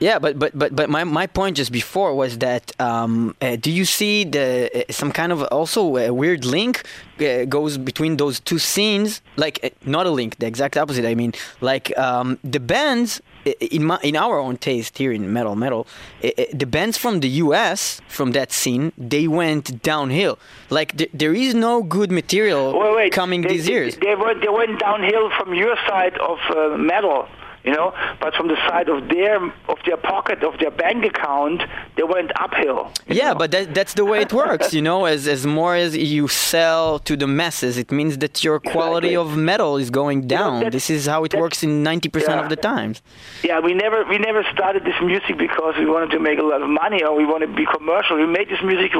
[0.00, 3.70] Yeah, but but but but my, my point just before was that um, uh, do
[3.70, 6.84] you see the uh, some kind of also a weird link
[7.20, 9.22] uh, goes between those two scenes?
[9.36, 11.04] Like uh, not a link, the exact opposite.
[11.04, 13.20] I mean, like um, the bands
[13.60, 15.86] in my in our own taste here in metal metal,
[16.24, 18.00] uh, uh, the bands from the U.S.
[18.08, 20.38] from that scene they went downhill.
[20.70, 23.12] Like th- there is no good material Wait, wait.
[23.12, 23.96] coming they, these they- years.
[23.96, 27.26] They went, they went downhill from your side of uh, metal,
[27.64, 29.36] you know, but from the side of their
[29.68, 31.62] of their pocket of their bank account,
[31.96, 32.90] they went uphill.
[33.06, 33.38] Yeah, know.
[33.40, 35.04] but that, that's the way it works, you know.
[35.04, 39.32] As as more as you sell to the masses, it means that your quality Exactly.
[39.32, 40.70] of metal is going down.
[40.70, 42.44] this is how it works in ninety percent yeah.
[42.44, 43.02] of the times.
[43.42, 46.62] Yeah, we never we never started this music because we wanted to make a lot
[46.62, 48.16] of money or we wanted to be commercial.
[48.16, 48.92] We made this music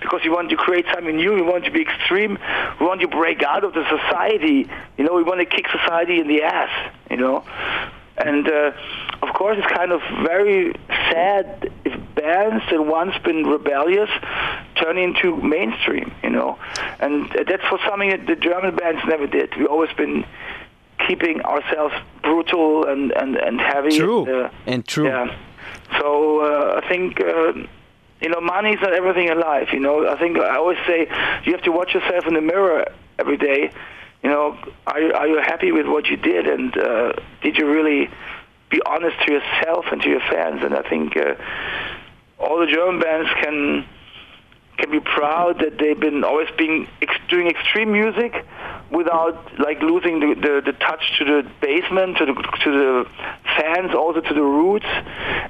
[0.00, 1.32] because we wanted to create something new.
[1.34, 2.38] We want to be extreme.
[2.78, 4.68] We want to break out of the society.
[4.98, 6.92] You know, we want to kick society in the ass.
[7.10, 7.44] You know,
[8.16, 8.72] and uh,
[9.22, 10.72] of course it's kind of very
[11.10, 14.10] sad if bands that once been rebellious
[14.76, 16.12] turn into mainstream.
[16.22, 16.58] You know,
[17.00, 19.56] and that's for something that the German bands never did.
[19.56, 20.24] We've always been
[21.06, 23.96] keeping ourselves brutal and, and, and heavy.
[23.96, 24.26] True.
[24.26, 25.08] And, uh, And true.
[25.08, 25.36] Yeah.
[25.98, 27.52] So uh, I think uh,
[28.20, 29.72] you know money is not everything in life.
[29.72, 31.08] You know, I think I always say
[31.44, 32.84] you have to watch yourself in the mirror
[33.18, 33.72] every day.
[34.22, 38.10] You know, are are you happy with what you did, and uh, did you really
[38.70, 40.62] be honest to yourself and to your fans?
[40.62, 41.34] And I think uh,
[42.38, 43.86] all the German bands can
[44.76, 48.44] can be proud that they've been always being ex- doing extreme music
[48.90, 53.06] without like losing the, the, the touch to the basement, to the to the
[53.56, 54.86] fans, also to the roots,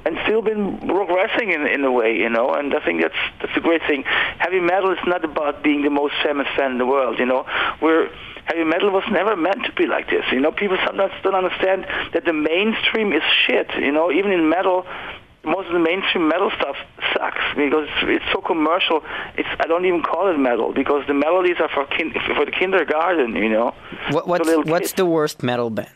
[0.05, 2.53] and still been progressing in in a way, you know.
[2.55, 4.03] And I think that's that's a great thing.
[4.39, 7.47] Heavy metal is not about being the most famous fan in the world, you know.
[7.81, 8.11] We're
[8.51, 10.25] heavy metal was never meant to be like this.
[10.33, 13.69] You know, people sometimes don't understand that the mainstream is shit.
[13.87, 14.79] You know, even in metal,
[15.45, 16.77] most of the mainstream metal stuff
[17.15, 18.99] sucks because it's so commercial.
[19.41, 22.51] It's I don't even call it metal because the melodies are for kin- for the
[22.61, 23.35] kindergarten.
[23.37, 23.69] You know,
[24.11, 24.93] What, what's what's kids.
[24.95, 25.89] the worst metal band?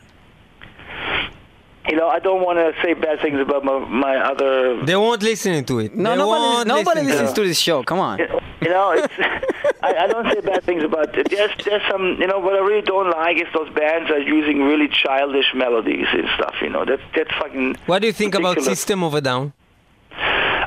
[1.95, 4.83] Know, I don't want to say bad things about my, my other.
[4.85, 5.93] They won't listen to it.
[5.95, 7.35] No, They nobody, won't nobody listen listens it.
[7.35, 7.83] to this show.
[7.83, 8.17] Come on.
[8.17, 9.13] You know, it's,
[9.83, 11.29] I, I don't say bad things about it.
[11.29, 14.63] There's, there's some, you know, what I really don't like is those bands are using
[14.63, 16.55] really childish melodies and stuff.
[16.61, 17.75] You know, that's that's fucking.
[17.85, 18.61] What do you think about.
[18.63, 19.53] System of a Down?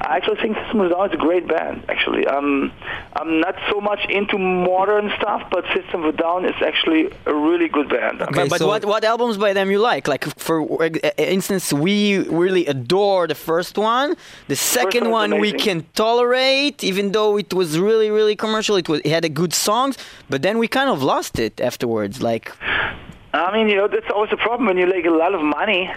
[0.08, 1.84] I actually think System of a Down is a great band.
[1.88, 2.72] Actually, um,
[3.14, 7.34] I'm not so much into modern stuff, but System of a Down is actually a
[7.34, 8.22] really good band.
[8.22, 10.08] Okay, But, but so- what, what albums by them you like?
[10.08, 14.16] Like, for uh, instance, we really adore the first one.
[14.48, 18.76] The second one one we can tolerate, even though it was really, really commercial.
[18.76, 19.98] It was it had a good songs,
[20.30, 22.22] but then we kind of lost it afterwards.
[22.22, 22.46] Like,
[23.34, 25.90] I mean, you know, that's always the problem when you make a lot of money.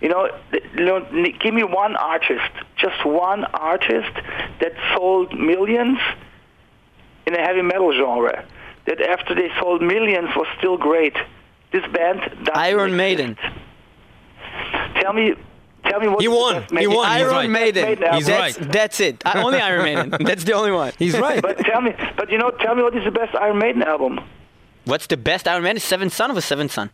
[0.00, 0.28] You know,
[0.76, 1.06] you know,
[1.40, 4.12] give me one artist, just one artist
[4.60, 5.98] that sold millions
[7.26, 8.44] in a heavy metal genre.
[8.86, 11.16] That after they sold millions was still great.
[11.72, 12.20] This band.
[12.54, 12.96] Iron exist.
[12.96, 13.38] Maiden.
[15.00, 15.34] Tell me,
[15.86, 16.20] tell me what.
[16.20, 16.54] He is the won.
[16.60, 17.08] best He Maiden- won.
[17.08, 17.50] Iron right.
[17.50, 17.84] Maiden.
[17.84, 18.14] Maiden.
[18.14, 18.72] He's that's, right.
[18.72, 19.22] That's it.
[19.26, 20.10] Uh, only Iron Maiden.
[20.26, 20.92] That's the only one.
[20.98, 21.40] He's right.
[21.42, 24.20] But tell me, but you know, tell me what is the best Iron Maiden album?
[24.84, 25.80] What's the best Iron Maiden?
[25.80, 26.90] Seventh Son of a Seventh Son.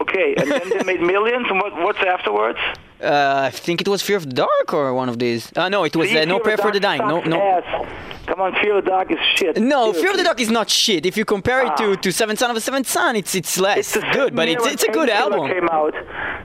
[0.00, 2.58] Okay, and then they made millions, and what, what's afterwards?
[3.02, 5.52] Uh, I think it was Fear of the Dark or one of these.
[5.56, 7.00] Uh, no, it was See, uh, No Prayer for the Dying.
[7.06, 7.40] No, no.
[7.40, 7.86] ass.
[8.26, 9.56] Come on, Fear of the Dark is shit.
[9.58, 10.02] No, Seriously.
[10.02, 11.04] Fear of the Dark is not shit.
[11.06, 11.96] If you compare it to, Ah.
[11.96, 14.82] to Seventh Son of a Seventh Son, it's it's less It's good, but it's it's
[14.84, 15.48] a good album.
[15.50, 15.94] Came out.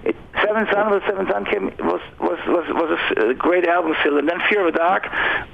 [0.03, 0.15] It,
[0.49, 3.65] Seven Son of a Seven Son came was was was was a s- a, great
[3.67, 5.03] album still, and then Fear of the Dark.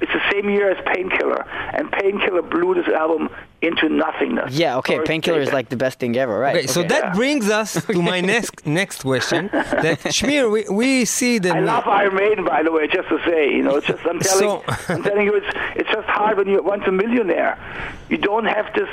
[0.00, 3.28] It's the same year as Painkiller, and Painkiller blew this album
[3.62, 4.54] into nothingness.
[4.54, 5.00] Yeah, okay.
[5.04, 6.56] Painkiller is like the best thing ever, right?
[6.56, 7.12] Okay, so that Yeah.
[7.14, 9.48] brings us to my next next question.
[9.52, 12.86] That Schmier, we, we see that I love Iron Maiden, by the way.
[12.88, 14.62] Just to say, you know, it's just I'm telling, So-
[14.94, 17.58] I'm telling you, it's it's just hard when you're once a millionaire.
[18.08, 18.88] You don't have this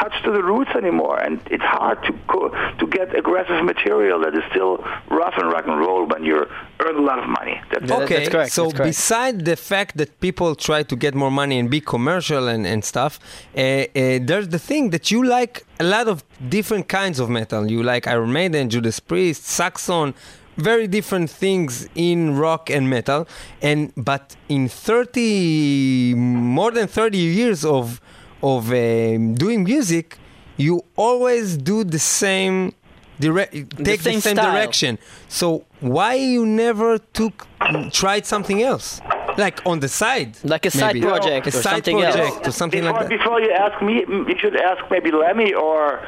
[0.00, 2.48] touch to the roots anymore, and it's hard to go,
[2.80, 4.78] to get aggressive material that is still
[5.10, 6.46] rough and rock and roll when you
[6.80, 7.60] earn a lot of money.
[7.72, 8.88] That's okay, that's correct, so that's correct.
[8.88, 12.84] beside the fact that people try to get more money and be commercial and, and
[12.84, 13.18] stuff,
[13.56, 13.84] uh, uh,
[14.28, 17.70] there's the thing that you like a lot of different kinds of metal.
[17.70, 20.14] You like Iron Maiden, Judas Priest, Saxon,
[20.56, 23.28] very different things in rock and metal.
[23.62, 28.00] And but in 30 more than 30 years of
[28.42, 30.18] of um, doing music,
[30.56, 32.72] you always do the same
[33.20, 34.98] direct take the same same direction.
[35.28, 37.46] So why you never took
[37.92, 39.00] tried something else?
[39.36, 40.36] Like on the side.
[40.44, 41.06] Like a side maybe.
[41.06, 42.16] project a or side something else.
[42.16, 43.18] project or something before, like that.
[43.18, 46.00] Before you ask me, you should ask maybe Lemmy or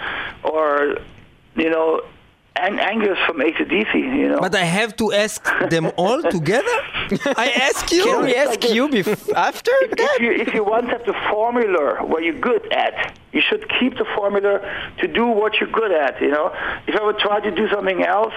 [0.43, 0.99] or
[1.57, 2.03] you know
[2.57, 3.95] Ang- Angus from ACDC.
[3.95, 4.41] You know.
[4.41, 6.77] But I have to ask them all together?
[7.37, 8.05] I ask you.
[8.05, 10.19] Can we ask like you bef- after if that?
[10.21, 14.05] you if you once have the formula where you're good at, you should keep the
[14.17, 14.61] formula
[14.99, 16.21] to do what you're good at.
[16.21, 16.53] You know,
[16.87, 18.35] if I would try to do something else,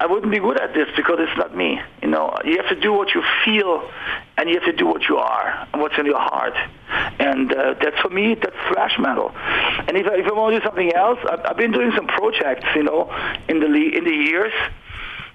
[0.00, 1.80] I wouldn't be good at this because it's not me.
[2.02, 3.88] You know, you have to do what you feel,
[4.36, 6.54] and you have to do what you are and what's in your heart.
[7.18, 9.32] And uh, that's for me, that's thrash metal.
[9.34, 12.06] And if I, if I want to do something else, I've, I've been doing some
[12.06, 12.66] projects.
[12.74, 13.10] You know,
[13.48, 14.52] in the in the years.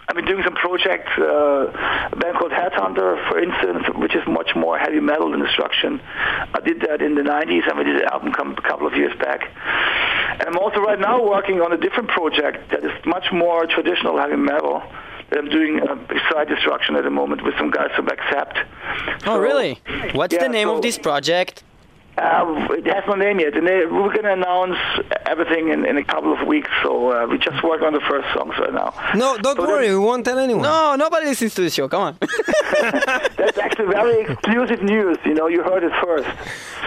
[0.07, 4.51] I've been doing some projects, uh, a band called Headhunter, for instance, which is much
[4.55, 6.01] more heavy metal than Destruction.
[6.53, 8.93] I did that in the 90s, and we did an album come, a couple of
[8.95, 9.41] years back.
[10.39, 14.17] And I'm also right now working on a different project that is much more traditional
[14.17, 14.83] heavy metal
[15.29, 18.57] that I'm doing uh, beside Destruction at the moment with some guys from Accept.
[19.27, 19.79] Oh, So- really?
[20.13, 21.63] What's Yeah, the name so- of this project?
[22.21, 24.77] Uh, it has no name yet, and they, we're going to announce
[25.25, 26.69] everything in, in a couple of weeks.
[26.83, 28.93] So uh, we just work on the first songs right now.
[29.15, 30.61] No, don't So worry, we won't tell anyone.
[30.61, 31.87] No, nobody listens to the show.
[31.87, 32.17] Come on.
[33.39, 35.17] That's actually very exclusive news.
[35.25, 36.29] You know, you heard it first.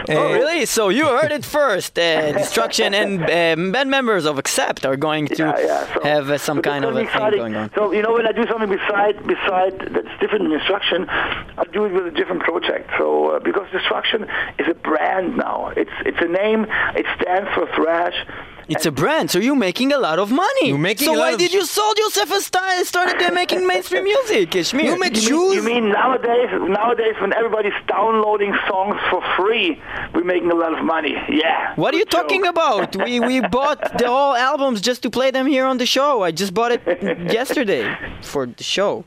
[0.08, 0.66] oh, really?
[0.66, 1.98] So you heard it first.
[1.98, 3.12] Uh, Destruction and
[3.58, 5.94] um, band members of Accept are going to Yeah, yeah.
[5.94, 7.38] So, have uh, some so kind of a gonna thing exciting.
[7.40, 7.70] going on.
[7.74, 11.84] So you know, when I do something beside beside that's different than Destruction, I do
[11.86, 12.90] it with a different project.
[12.98, 14.26] So uh, because destruction
[14.58, 16.66] is a brand now, it's it's a name.
[17.00, 18.14] It stands for thrash.
[18.66, 20.68] It's a brand, so you're making a lot of money.
[20.68, 23.66] You're making so a lot why of- did you sold yourself a style started making
[23.72, 24.86] mainstream music, Ishmael?
[24.86, 25.50] You make You shoes.
[25.50, 26.48] mean, you mean nowadays?
[26.80, 29.78] Nowadays, when everybody's downloading songs for free,
[30.14, 31.14] we're making a lot of money.
[31.28, 31.74] Yeah.
[31.76, 32.96] What are you Good talking about?
[33.04, 36.22] We we bought the whole albums just to play them here on the show.
[36.22, 36.80] I just bought it
[37.38, 37.84] yesterday
[38.22, 39.04] for the show.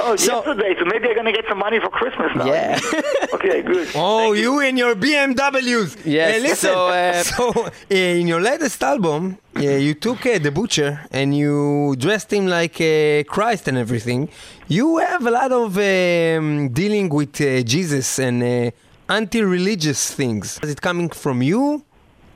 [0.00, 0.74] Oh, So- yesterday.
[0.78, 2.46] So maybe I'm gonna get some money for Christmas now.
[2.46, 2.78] Yeah.
[3.34, 3.88] okay, good.
[3.94, 5.90] Oh, you and your BMWs.
[6.04, 10.38] Yes, Uh, listen, so, uh, so uh, in your latest album, uh, you took uh,
[10.38, 14.28] the butcher and you dressed him like uh, Christ and everything.
[14.68, 18.70] You have a lot of um, dealing with uh, Jesus and uh,
[19.08, 20.58] anti-religious things.
[20.62, 21.84] Is it coming from you,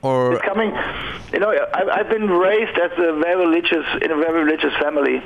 [0.03, 0.70] or It's coming.
[1.33, 5.22] You know, I, I've been raised as a very religious in a very religious family,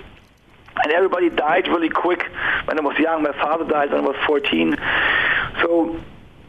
[0.76, 2.22] and everybody died really quick
[2.64, 3.22] when I was young.
[3.22, 4.76] My father died when I was 14.
[5.62, 6.00] So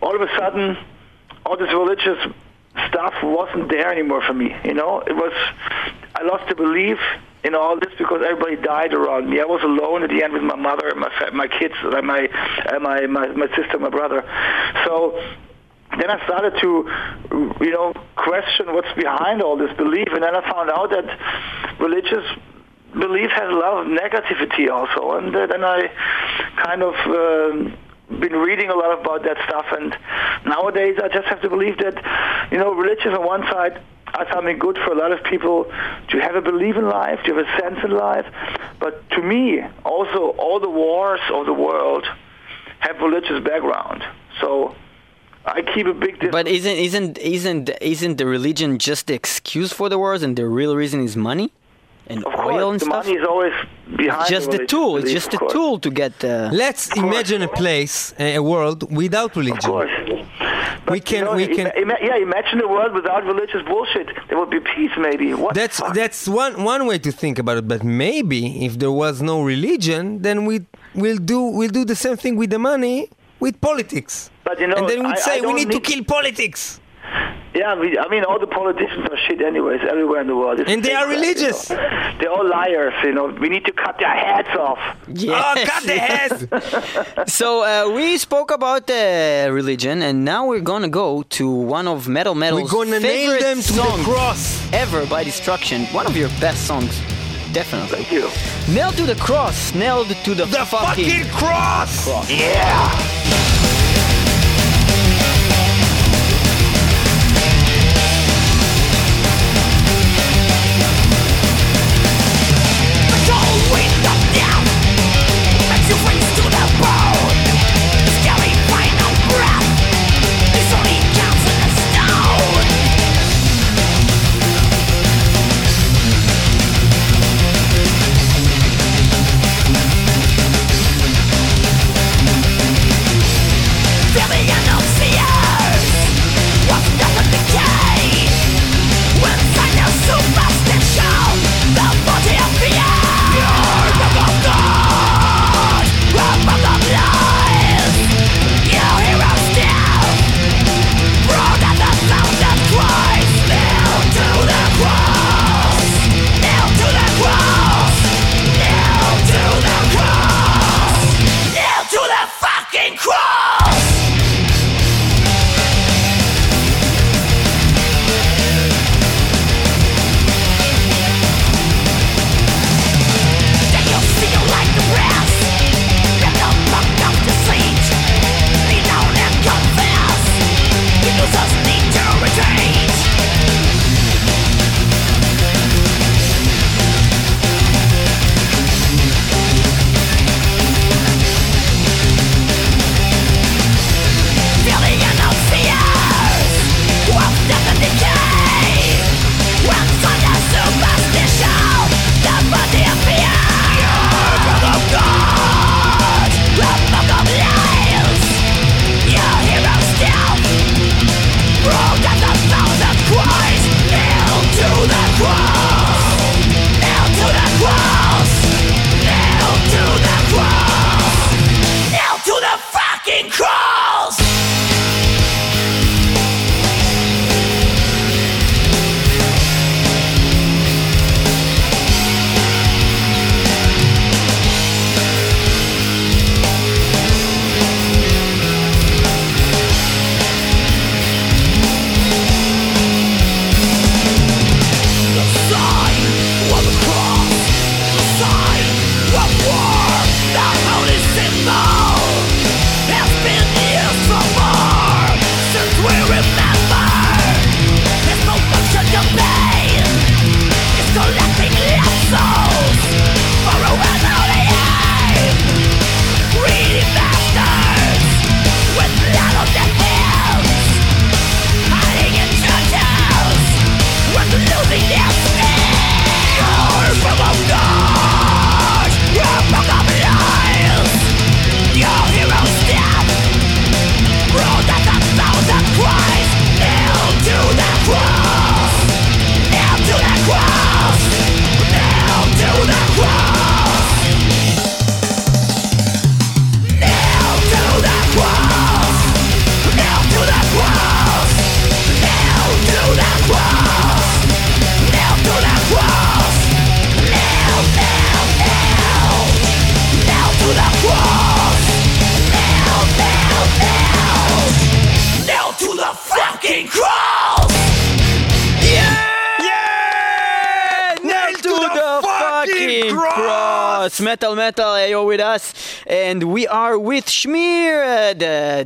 [0.02, 0.78] all of a sudden,
[1.46, 2.18] all this religious
[2.88, 4.56] stuff wasn't there anymore for me.
[4.64, 5.34] You know, it was
[6.16, 7.00] I lost the belief
[7.44, 9.42] in all this because everybody died around me.
[9.42, 12.28] I was alone at the end with my mother, my my kids, and my
[12.66, 14.24] uh, my my my sister, my brother.
[14.86, 15.20] So
[16.00, 20.42] then I started to, you know, question what's behind all this belief, and then I
[20.50, 22.26] found out that religious
[22.94, 25.90] belief has a lot of negativity also, and uh, then I
[26.64, 26.96] kind of.
[27.06, 27.78] Um,
[28.20, 29.98] been reading a lot about that stuff and
[30.46, 31.96] nowadays I just have to believe that
[32.52, 33.82] you know religion on one side
[34.14, 35.66] are something good for a lot of people
[36.10, 38.26] to have a belief in life, to have a sense in life.
[38.80, 42.06] But to me, also all the wars of the world
[42.80, 44.04] have religious background.
[44.40, 44.76] So
[45.46, 46.32] I keep a big.
[46.32, 50.48] But isn't isn't isn't isn't the religion just the excuse for the wars, and the
[50.48, 51.52] real reason is money
[52.08, 53.06] and of oil course, and the stuff?
[53.06, 53.54] money is always
[53.96, 54.30] behind.
[54.30, 54.98] Just the religious tool.
[54.98, 55.54] It's just a course.
[55.54, 56.14] tool to get.
[56.24, 59.70] Uh, Let's imagine a place, a a world without religion.
[59.70, 60.06] Of religion.
[60.08, 60.28] course.
[60.86, 63.62] But, We you can- know, we can- ima- ima- yeah, imagine a world without religious
[63.72, 64.08] bullshit.
[64.28, 65.34] There would be peace, maybe.
[65.34, 65.54] What?
[65.56, 67.68] That's that's one one way to think about it.
[67.74, 70.56] But maybe if there was no religion, then we
[71.04, 72.98] will do we'll do the same thing with the money
[73.40, 74.30] with politics.
[74.44, 76.80] But you know, and then we'd I- say I we don't need, to kill politics.
[77.56, 80.60] Yeah, we, I mean, all the politicians are shit anyways, everywhere in the world.
[80.60, 81.70] It's And they are crap, you religious.
[81.70, 81.76] know.
[82.20, 83.26] They're all liars, you know.
[83.28, 84.80] We need to cut their heads off.
[85.08, 85.40] yes.
[85.46, 87.28] Oh, cut the head!
[87.30, 92.08] So uh, we spoke about uh, religion, and now we're gonna go to one of
[92.08, 94.74] Metal Metal's We're gonna nail favorite them to the songs cross.
[94.74, 95.86] ever by Destruction.
[95.94, 97.00] One of your best songs,
[97.54, 98.04] definitely.
[98.04, 98.30] Thank you.
[98.74, 102.08] Nailed to the cross, nailed to the, The fucking cross!
[102.30, 103.73] Yeah.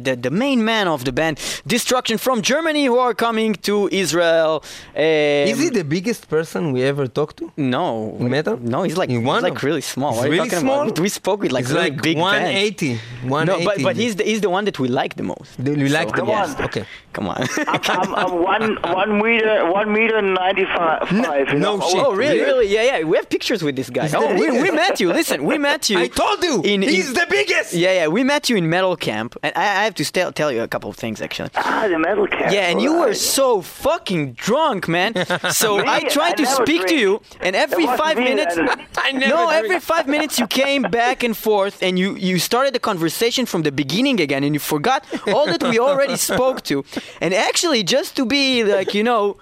[0.07, 1.35] The, the the main man of the band,
[1.75, 4.51] Destruction from Germany, who are coming to Israel.
[4.95, 7.45] Um, Is he the biggest person we ever talked to?
[7.75, 8.15] No.
[8.19, 8.55] In metal?
[8.75, 10.13] No, he's like he's like really small.
[10.13, 10.81] He's What are you really small?
[10.83, 10.99] about?
[11.07, 12.99] We spoke with like It's really like big 180.
[13.29, 13.45] 180.
[13.49, 15.49] No, but but he's the he's the one that we like the most.
[15.67, 16.55] Do you like the most?
[16.67, 16.85] Okay.
[17.17, 17.47] Come on.
[17.67, 21.09] I'm, I'm one one meter one meter ninety five.
[21.09, 21.89] five, you no know?
[21.89, 22.05] shit.
[22.05, 22.37] Oh really?
[22.37, 22.43] Really?
[22.43, 22.67] Really?
[22.67, 23.03] Yeah, yeah.
[23.05, 24.07] We have pictures with this guy.
[24.13, 25.07] Oh, we, we met you.
[25.11, 25.97] Listen, we met you.
[26.05, 26.61] I told you.
[26.61, 27.73] In, he's in- the biggest.
[27.73, 28.07] Yeah, yeah.
[28.07, 30.67] We met you in Metal Camp, and I, I have to tell tell you a
[30.67, 31.49] couple of things actually.
[31.55, 32.53] Ah, the metal cat.
[32.53, 33.17] Yeah, and you were right.
[33.17, 35.13] so fucking drunk, man.
[35.49, 35.83] So Me?
[35.87, 38.55] I tried I to never speak to you, and every five minutes.
[38.97, 39.63] I never no, drink.
[39.63, 43.63] every five minutes you came back and forth, and you you started the conversation from
[43.63, 45.03] the beginning again, and you forgot
[45.33, 46.83] all that we already spoke to.
[47.21, 49.37] And actually, just to be like you know.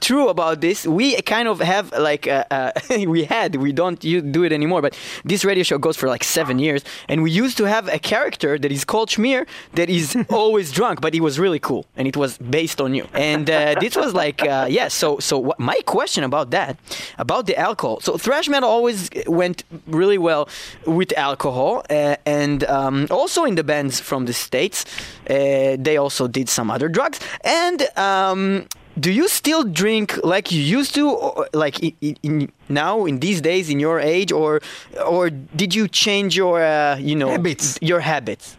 [0.00, 2.72] True about this, we kind of have like uh, uh,
[3.06, 6.24] we had we don't you do it anymore, but this radio show goes for like
[6.24, 10.16] seven years, and we used to have a character that is called Schmier that is
[10.30, 13.06] always drunk, but he was really cool, and it was based on you.
[13.14, 14.88] And uh, this was like uh, yeah.
[14.88, 16.78] So so what, my question about that,
[17.18, 18.00] about the alcohol.
[18.00, 20.48] So thrash metal always went really well
[20.84, 24.84] with alcohol, uh, and um, also in the bands from the states,
[25.30, 27.20] uh, they also did some other drugs.
[27.44, 28.66] And um,
[28.98, 33.20] do you still drink like you used to, or, like in, in, in now in
[33.20, 34.60] these days in your age, or
[35.06, 37.78] or did you change your uh, you know Habits.
[37.82, 38.56] Your habits.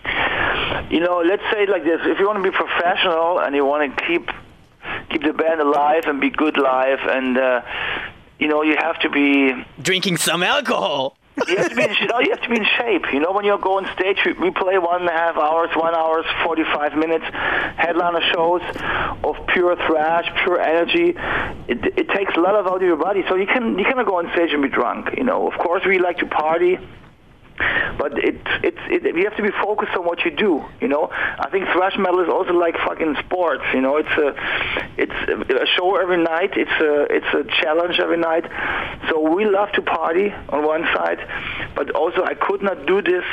[0.89, 3.65] You know, let's say it like this: if you want to be professional and you
[3.65, 4.29] want to keep
[5.09, 7.61] keep the band alive and be good live, and uh,
[8.39, 11.16] you know, you have to be Drinking some alcohol.
[11.47, 13.05] You have to be in, you oh, know, you have to be in shape.
[13.13, 15.69] You know, when you go on stage, we, we play one and a half hours,
[15.75, 17.25] one hours, 45 minutes,
[17.77, 18.61] headliner shows
[19.23, 21.13] of pure thrash, pure energy.
[21.67, 24.07] It, it takes a lot of out of your body, so you can you cannot
[24.07, 25.15] go on stage and be drunk.
[25.17, 26.79] You know, of course, we like to party.
[27.97, 30.63] But it's it's it, you have to be focused on what you do.
[30.79, 33.63] You know, I think thrash metal is also like fucking sports.
[33.73, 34.35] You know, it's a
[34.97, 36.51] it's a show every night.
[36.55, 38.45] It's a it's a challenge every night.
[39.09, 41.19] So we love to party on one side,
[41.75, 43.25] but also I could not do this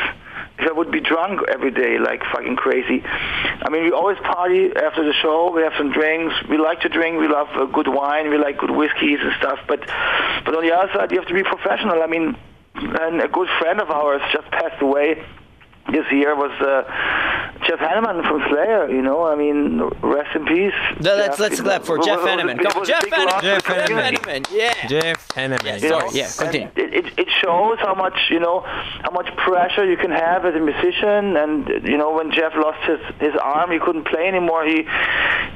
[0.58, 3.02] if I would be drunk every day like fucking crazy.
[3.04, 5.50] I mean, we always party after the show.
[5.54, 6.34] We have some drinks.
[6.48, 7.20] We like to drink.
[7.20, 8.30] We love uh, good wine.
[8.30, 9.58] We like good whiskeys and stuff.
[9.66, 9.80] But
[10.44, 12.02] but on the other side, you have to be professional.
[12.02, 12.36] I mean
[12.74, 15.24] and a good friend of ours just passed away
[15.92, 16.82] this year was uh,
[17.66, 18.88] Jeff Hanneman from Slayer.
[18.88, 20.72] You know, I mean, rest in peace.
[21.00, 22.56] No, let's Jeff, let's clap for Jeff Hanneman.
[22.56, 23.42] big- Come on, was a Jeff Hanneman.
[23.42, 24.46] Jeff Hanneman.
[24.50, 24.86] Yeah.
[24.88, 25.62] Jeff Hanneman.
[25.64, 26.70] Yeah, You know, Sorry, yeah, continue.
[26.76, 30.54] It, it, it shows how much you know, how much pressure you can have as
[30.54, 31.36] a musician.
[31.36, 34.64] And you know, when Jeff lost his his arm, he couldn't play anymore.
[34.64, 34.88] He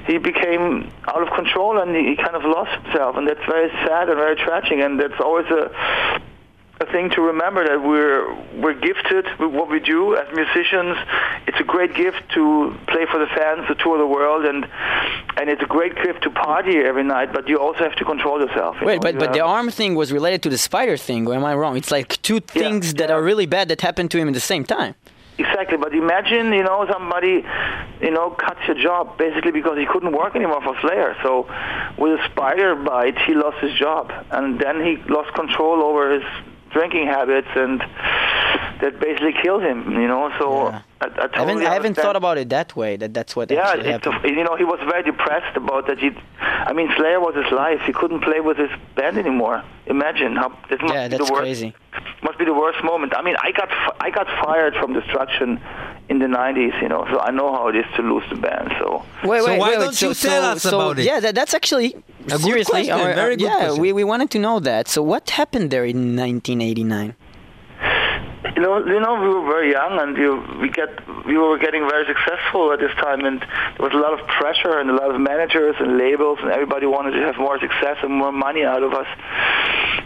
[0.06, 3.16] he became out of control, and he, he kind of lost himself.
[3.16, 4.78] And that's very sad and very tragic.
[4.78, 5.72] And that's always a
[6.20, 6.20] a
[6.92, 10.96] thing to remember that we're we're gifted with what we do as musicians.
[11.46, 14.66] It's a great gift to play for the fans, to tour the world, and
[15.38, 17.32] and it's a great gift to party every night.
[17.32, 18.76] But you also have to control yourself.
[18.80, 19.00] you Wait, know.
[19.00, 21.26] but You but the arm thing was related to the spider thing.
[21.28, 21.76] Or am I wrong?
[21.76, 24.64] It's like two things that are really bad that happened to him at the same
[24.64, 24.94] time.
[25.38, 27.44] Exactly, but imagine, you know, somebody,
[28.00, 31.16] you know, cuts your job basically because he couldn't work anymore for Slayer.
[31.22, 31.46] So
[31.96, 36.24] with a spider bite, he lost his job, and then he lost control over his
[36.70, 37.80] drinking habits, and
[38.80, 39.92] that basically killed him.
[39.92, 40.82] You know, so Yeah.
[41.00, 42.96] I, I, I haven't I haven't thought about it that way.
[42.96, 44.24] That that's what Yeah, actually happened.
[44.24, 45.98] a, you know, he was very depressed about that.
[45.98, 47.80] He, I mean, Slayer was his life.
[47.86, 49.62] He couldn't play with his band anymore.
[49.86, 51.42] Imagine how this must Yeah, be that's the worst.
[51.42, 51.74] crazy.
[52.22, 53.14] Must be the worst moment.
[53.16, 53.68] I mean, I got
[54.00, 55.60] I got fired from Destruction
[56.08, 56.74] in the '90s.
[56.82, 58.72] You know, so I know how it is to lose the band.
[58.80, 59.84] So Wait, So why wait, wait.
[59.84, 61.04] don't so, you tell so, us so, about it?
[61.04, 62.72] Yeah, that, that's actually A good seriously.
[62.88, 63.82] question, or- very good yeah, question.
[63.82, 64.88] we we wanted to know that.
[64.88, 67.14] So what happened there in 1989?
[68.56, 70.90] You know, you know, we were very young, and we we get
[71.26, 74.78] we were getting very successful at this time, and there was a lot of pressure
[74.78, 78.12] and a lot of managers and labels, and everybody wanted to have more success and
[78.12, 79.06] more money out of us.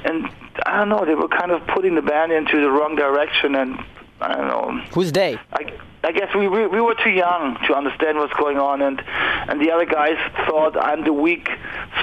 [0.04, 0.28] And
[0.66, 3.78] I don't know, they were kind of putting the band into the wrong direction, and
[4.20, 4.84] I don't know.
[4.92, 5.38] Who's they?
[5.52, 5.72] I,
[6.04, 9.00] I guess we, we we were too young to understand what's going on, and
[9.48, 11.48] and the other guys thought I'm the weak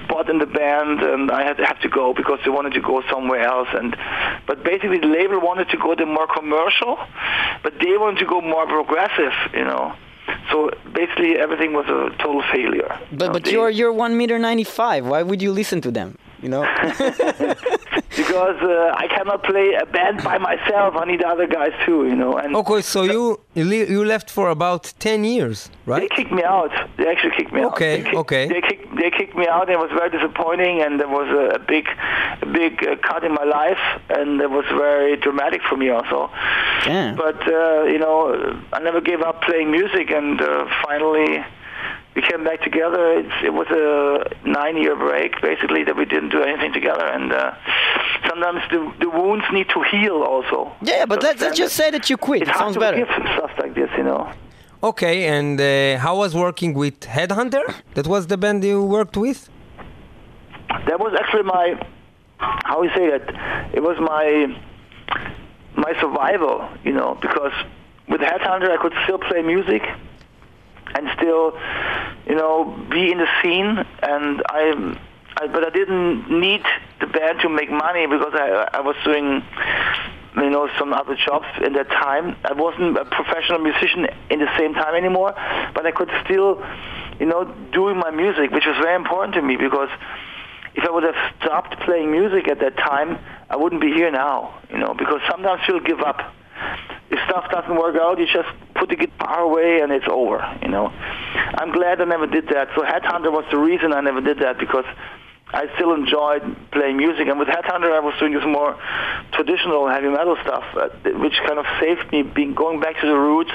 [0.03, 2.81] spot in the band, and I had to have to go because they wanted to
[2.81, 3.67] go somewhere else.
[3.73, 3.95] And
[4.47, 6.97] but basically, the label wanted to go the more commercial,
[7.63, 9.93] but they wanted to go more progressive, you know.
[10.51, 12.91] So basically, everything was a total failure.
[13.11, 15.05] you But know, but they- you're you're one meter ninety five.
[15.05, 16.17] Why would you listen to them?
[16.41, 16.63] You know.
[18.15, 20.95] because uh, I cannot play a band by myself.
[20.95, 22.37] I need other guys too, you know.
[22.37, 26.01] And Okay, so you you left for about ten years, right?
[26.01, 26.71] They kicked me out.
[26.97, 27.73] They actually kicked me out.
[27.73, 28.47] Okay, They kicked, okay.
[28.47, 28.95] They kicked.
[28.99, 29.63] they kicked me out.
[29.69, 31.85] And it was very disappointing, and there was a, a big,
[32.41, 36.29] a big uh, cut in my life, and it was very dramatic for me also.
[36.85, 37.15] Damn.
[37.15, 38.17] But uh, you know,
[38.73, 41.43] I never gave up playing music, and uh, finally
[42.19, 43.03] we came back together.
[43.21, 43.87] It's, it was a
[44.59, 47.55] nine-year break, basically, that we didn't do anything together, and uh,
[48.27, 50.57] sometimes the, the wounds need to heal also.
[50.81, 52.41] Yeah, but let's, let's just say that you quit.
[52.41, 53.05] It's It sounds to better.
[53.37, 54.21] stuff like this, you know.
[54.89, 57.65] Okay, and uh, how was working with Headhunter?
[57.95, 59.39] That was the band you worked with?
[60.87, 61.65] That was actually my,
[62.37, 63.25] how you say that?
[63.77, 64.25] It was my,
[65.85, 67.53] my survival, you know, because
[68.11, 69.83] with Headhunter I could still play music
[70.95, 71.57] and still,
[72.27, 74.95] you know, be in the scene, and I,
[75.37, 76.63] I but I didn't need
[76.99, 79.43] the band to make money because I, I was doing,
[80.35, 82.35] you know, some other jobs in that time.
[82.43, 85.33] I wasn't a professional musician in the same time anymore,
[85.73, 86.63] but I could still,
[87.19, 89.89] you know, doing my music, which was very important to me because
[90.75, 93.17] if I would have stopped playing music at that time,
[93.49, 96.33] I wouldn't be here now, you know, because sometimes you'll give up.
[97.11, 100.67] If stuff doesn't work out, you just put the guitar away and it's over, you
[100.69, 100.87] know.
[101.57, 102.69] I'm glad I never did that.
[102.75, 104.85] So Headhunter was the reason I never did that because
[105.51, 107.27] I still enjoyed playing music.
[107.27, 108.77] And with Headhunter, I was doing this more
[109.31, 110.89] traditional heavy metal stuff, uh,
[111.19, 113.51] which kind of saved me being going back to the roots.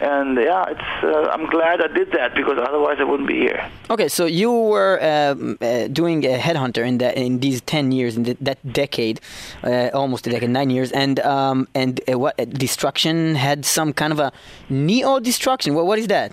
[0.00, 3.68] And yeah, it's uh, I'm glad I did that because otherwise I wouldn't be here.
[3.90, 8.16] Okay, so you were um, uh, doing a headhunter in that in these ten years
[8.16, 9.20] in that decade,
[9.62, 13.92] uh, almost a decade, nine years, and um, and uh, what uh, destruction had some
[13.92, 14.32] kind of a
[14.68, 15.74] neo destruction.
[15.74, 16.32] What what is that?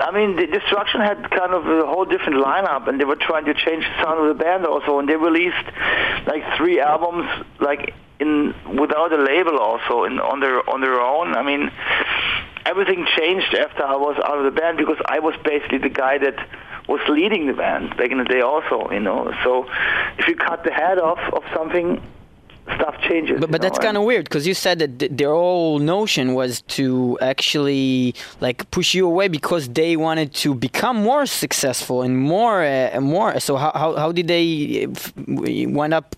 [0.00, 3.46] I mean, the Destruction had kind of a whole different lineup, and they were trying
[3.46, 4.98] to change the sound of the band also.
[4.98, 5.66] And they released
[6.26, 7.26] like three albums,
[7.60, 11.34] like in without a label, also in on their on their own.
[11.34, 11.70] I mean,
[12.64, 16.18] everything changed after I was out of the band because I was basically the guy
[16.18, 16.36] that
[16.88, 18.90] was leading the band back in the day, also.
[18.92, 19.66] You know, so
[20.18, 22.00] if you cut the head off of something.
[22.76, 23.40] Stuff changes.
[23.40, 26.62] But, but that's kind of weird because you said that th- their whole notion was
[26.78, 32.60] to actually like push you away because they wanted to become more successful and more
[32.62, 33.40] uh, and more.
[33.40, 36.16] So how, how how did they uh, f- wind up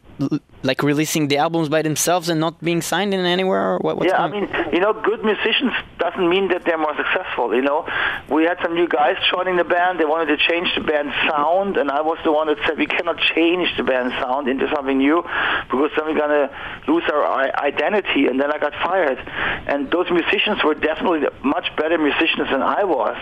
[0.63, 3.75] like releasing the albums by themselves and not being signed in anywhere?
[3.75, 6.95] Or what, what's yeah, I mean, you know, good musicians doesn't mean that they're more
[6.97, 7.55] successful.
[7.55, 7.87] You know,
[8.29, 9.99] we had some new guys joining the band.
[10.01, 12.87] They wanted to change the band's sound, and I was the one that said we
[12.87, 16.51] cannot change the band's sound into something new because then we're gonna
[16.87, 18.27] lose our i- identity.
[18.27, 19.19] And then I got fired.
[19.67, 23.17] And those musicians were definitely much better musicians than I was.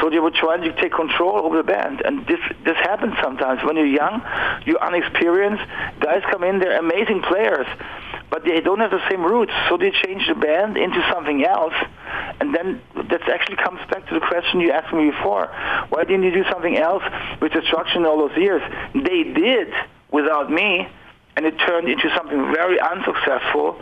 [0.00, 3.62] So they were trying to take control over the band, and this this happens sometimes
[3.64, 4.22] when you're young,
[4.66, 5.62] you're unexperienced.
[6.00, 7.66] Guys come in, they're amazing players,
[8.28, 11.74] but they don't have the same roots, so they change the band into something else,
[12.40, 15.46] and then that actually comes back to the question you asked me before:
[15.90, 17.04] Why didn't you do something else
[17.40, 18.62] with Destruction all those years?
[18.94, 19.68] They did
[20.10, 20.88] without me,
[21.36, 23.80] and it turned into something very unsuccessful.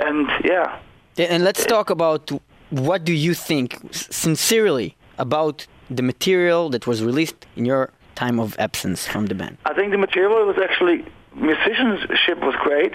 [0.00, 0.78] And yeah,
[1.16, 2.30] Yeah, And let's talk about
[2.70, 8.58] what do you think, sincerely, about the material that was released in your time of
[8.58, 9.58] absence from the band.
[9.64, 11.04] I think the material was actually
[11.34, 12.92] musicianship was great,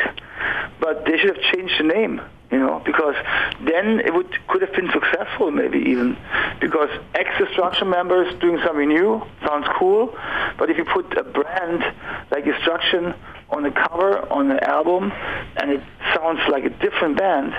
[0.79, 2.21] but they should have changed the name,
[2.51, 3.15] you know, because
[3.61, 6.17] then it would could have been successful, maybe even
[6.59, 10.13] because ex Destruction members doing something new sounds cool,
[10.57, 11.83] but if you put a brand
[12.31, 13.13] like Destruction
[13.49, 15.11] on the cover on the album,
[15.57, 15.81] and it
[16.15, 17.53] sounds like a different band.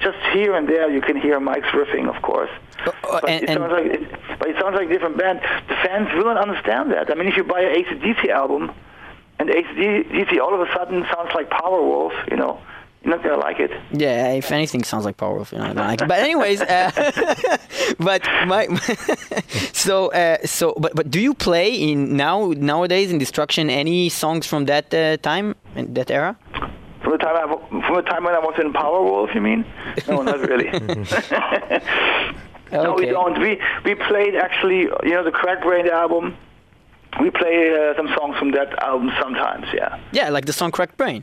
[0.00, 2.50] Just here and there, you can hear Mike's riffing, of course.
[2.86, 4.02] uh, But and- it sounds like it,
[4.38, 5.40] but it sounds like a different band.
[5.68, 7.10] The fans will not understand that.
[7.10, 8.70] I mean, if you buy an ACDC album,
[9.38, 12.60] and ACDC all of a sudden sounds like Powerwolf, you know,
[13.02, 13.70] you're not gonna like it.
[13.92, 16.08] Yeah, if anything sounds like Powerwolf, you know, I don't like it.
[16.08, 16.90] But anyways, uh,
[17.98, 18.66] but my,
[19.72, 24.46] so uh, so but but do you play in now nowadays in Destruction any songs
[24.46, 26.36] from that uh, time in that era?
[27.04, 29.64] From the time I, from the time when I was in Powerwolf, you mean?
[30.08, 30.70] No, not really.
[32.72, 33.38] No, we don't.
[33.40, 36.36] We we played actually, you know, the Cracked Brain album.
[37.20, 39.66] We play uh, some songs from that album sometimes.
[39.72, 40.00] Yeah.
[40.12, 41.22] Yeah, like the song "Cracked Brain."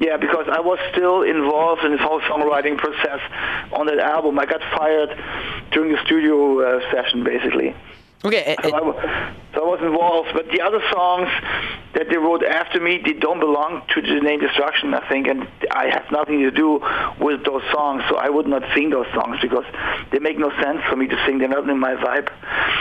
[0.00, 3.20] Yeah, because I was still involved in this whole songwriting process
[3.72, 4.38] on that album.
[4.38, 5.10] I got fired
[5.72, 7.74] during the studio uh, session, basically.
[8.24, 10.30] Okay, So I, uh, so I was involved.
[10.34, 11.28] But the other songs
[11.94, 15.46] that they wrote after me, they don't belong to the name Destruction, I think, and
[15.70, 16.82] I have nothing to do
[17.20, 18.02] with those songs.
[18.08, 19.64] So I would not sing those songs because
[20.10, 21.38] they make no sense for me to sing.
[21.38, 22.28] They're not in my vibe.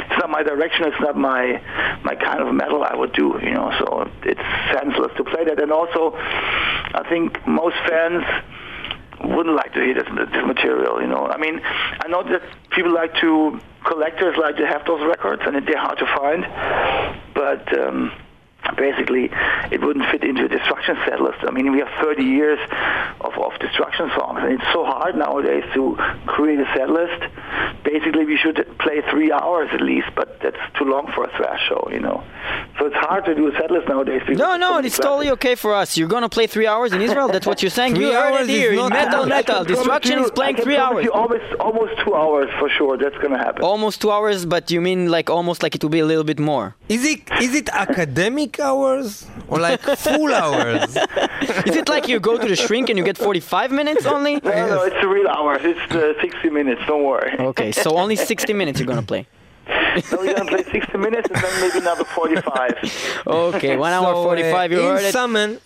[0.10, 0.86] It's not my direction.
[0.86, 1.62] It's not my
[2.04, 3.38] my kind of metal I would do.
[3.42, 4.42] You know, so it's
[4.74, 5.62] senseless to play that.
[5.62, 8.24] And also, I think most fans
[9.24, 11.28] wouldn't like to hear this, this material, you know.
[11.28, 15.56] I mean, I know that people like to collectors like to have those records, and
[15.66, 16.44] they're hard to find.
[17.34, 18.12] But um,
[18.76, 19.30] basically,
[19.72, 21.40] it wouldn't fit into a destruction set list.
[21.48, 22.60] I mean, we have 30 years
[23.22, 27.24] of, of destruction songs, and it's so hard nowadays to create a set list.
[27.84, 31.68] Basically, we should play three hours at least, but that's too long for a thrash
[31.68, 32.24] show, you know.
[32.78, 34.22] So it's hard to do a set list nowadays.
[34.26, 35.98] because No, no, many it's totally okay for us.
[35.98, 37.28] You're gonna play three hours in Israel.
[37.28, 37.96] That's what you're saying.
[37.96, 39.30] Three you heard hours it is here in not Metal enough.
[39.30, 39.62] Metal.
[39.62, 41.04] I Destruction promise is playing I can three hours.
[41.06, 42.96] You almost, almost two hours for sure.
[42.98, 43.64] That's gonna happen.
[43.64, 46.40] Almost two hours, but you mean like almost like it will be a little bit
[46.40, 46.76] more.
[46.88, 50.96] Is it is it academic hours or like full hours?
[51.66, 54.36] Is it like you go to the shrink and you get 45 minutes only?
[54.44, 55.62] No, no, it's the real hours.
[55.64, 56.82] It's uh, 60 minutes.
[56.88, 57.36] Don't worry.
[57.40, 59.28] Okay, so only 60 minutes you're gonna play.
[60.12, 63.24] No, you're gonna play 60 minutes and then maybe another 45.
[63.28, 64.72] Okay, one hour So, 45.
[64.72, 65.12] You uh, heard in it.
[65.12, 65.60] Summon, uh,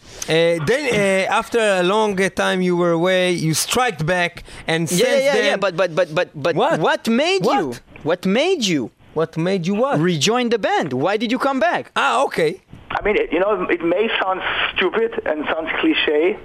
[0.66, 0.84] then
[1.30, 5.02] uh, after a long uh, time you were away, you striked back, and Yeah, since
[5.02, 5.58] yeah, yeah, then, yeah.
[5.58, 6.80] But but but but but What?
[6.80, 7.68] what made you?
[7.68, 7.82] What?
[8.04, 10.00] What made you what made you what?
[10.00, 10.94] rejoin the band?
[10.94, 11.92] Why did you come back?
[11.96, 12.62] ah, okay.
[12.98, 14.42] I mean, it, you know, it may sound
[14.76, 16.38] stupid and sounds cliche,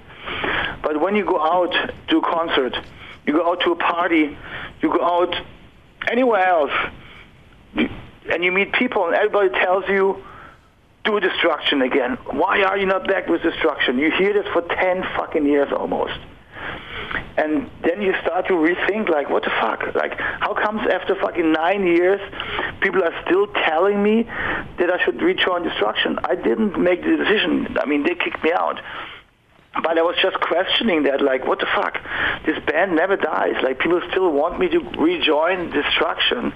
[0.82, 1.72] but when you go out
[2.08, 2.74] to a concert,
[3.26, 4.36] you go out to a party,
[4.82, 5.32] you go out
[6.10, 6.90] anywhere else, you-
[8.30, 10.22] and you meet people, and everybody tells you,
[11.04, 12.18] do destruction again.
[12.30, 13.98] Why are you not back with destruction?
[13.98, 16.18] You hear this for 10 fucking years almost.
[17.36, 19.94] And then you start to rethink, like, what the fuck?
[19.94, 22.20] Like, how comes after fucking nine years,
[22.80, 26.18] people are still telling me that I should rejoin Destruction?
[26.24, 27.76] I didn't make the decision.
[27.78, 28.80] I mean, they kicked me out.
[29.82, 31.98] But I was just questioning that, like, what the fuck?
[32.46, 33.54] This band never dies.
[33.62, 36.52] Like, people still want me to rejoin Destruction.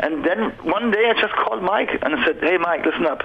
[0.00, 3.22] And then one day I just called Mike and I said, hey, Mike, listen up.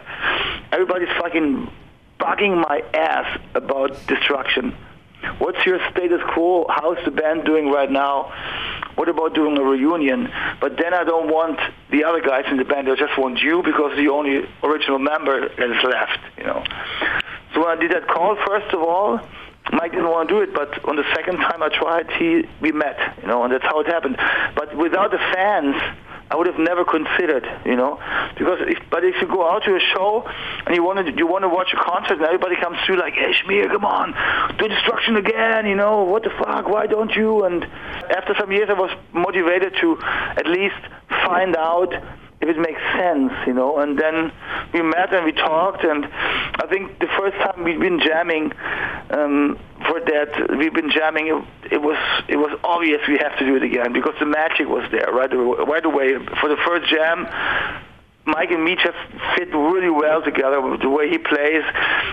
[0.71, 1.71] Everybody's fucking
[2.19, 4.75] bugging my ass about Destruction.
[5.39, 6.65] What's your status quo?
[6.69, 8.31] How's the band doing right now?
[8.95, 10.31] What about doing a reunion?
[10.61, 11.59] But then I don't want
[11.89, 12.89] the other guys in the band.
[12.89, 16.63] I just want you because the only original member that is left, you know.
[17.53, 19.19] So when I did that call, first of all,
[19.71, 22.71] Mike didn't want to do it, but on the second time I tried, he we
[22.71, 24.17] met, you know, and that's how it happened.
[24.55, 25.75] But without the fans,
[26.33, 27.99] I would have never considered, you know,
[28.35, 30.27] because if but if you go out to a show
[30.65, 33.13] and you want to you want to watch a concert and everybody comes through like,
[33.13, 34.15] hey Schmier, come on,
[34.57, 37.43] do destruction again, you know, what the fuck, why don't you?
[37.43, 40.81] And after some years, I was motivated to at least
[41.23, 41.93] find out
[42.43, 43.77] if it makes sense, you know.
[43.79, 44.31] And then
[44.73, 48.51] we met and we talked, and I think the first time we've been jamming
[49.09, 51.27] um, for that, we've been jamming.
[51.27, 54.67] It, it was it was obvious we have to do it again because the magic
[54.67, 55.31] was there right.
[55.33, 57.27] Right away for the first jam.
[58.25, 58.97] Mike and me just
[59.35, 60.77] fit really well together.
[60.77, 61.63] The way he plays,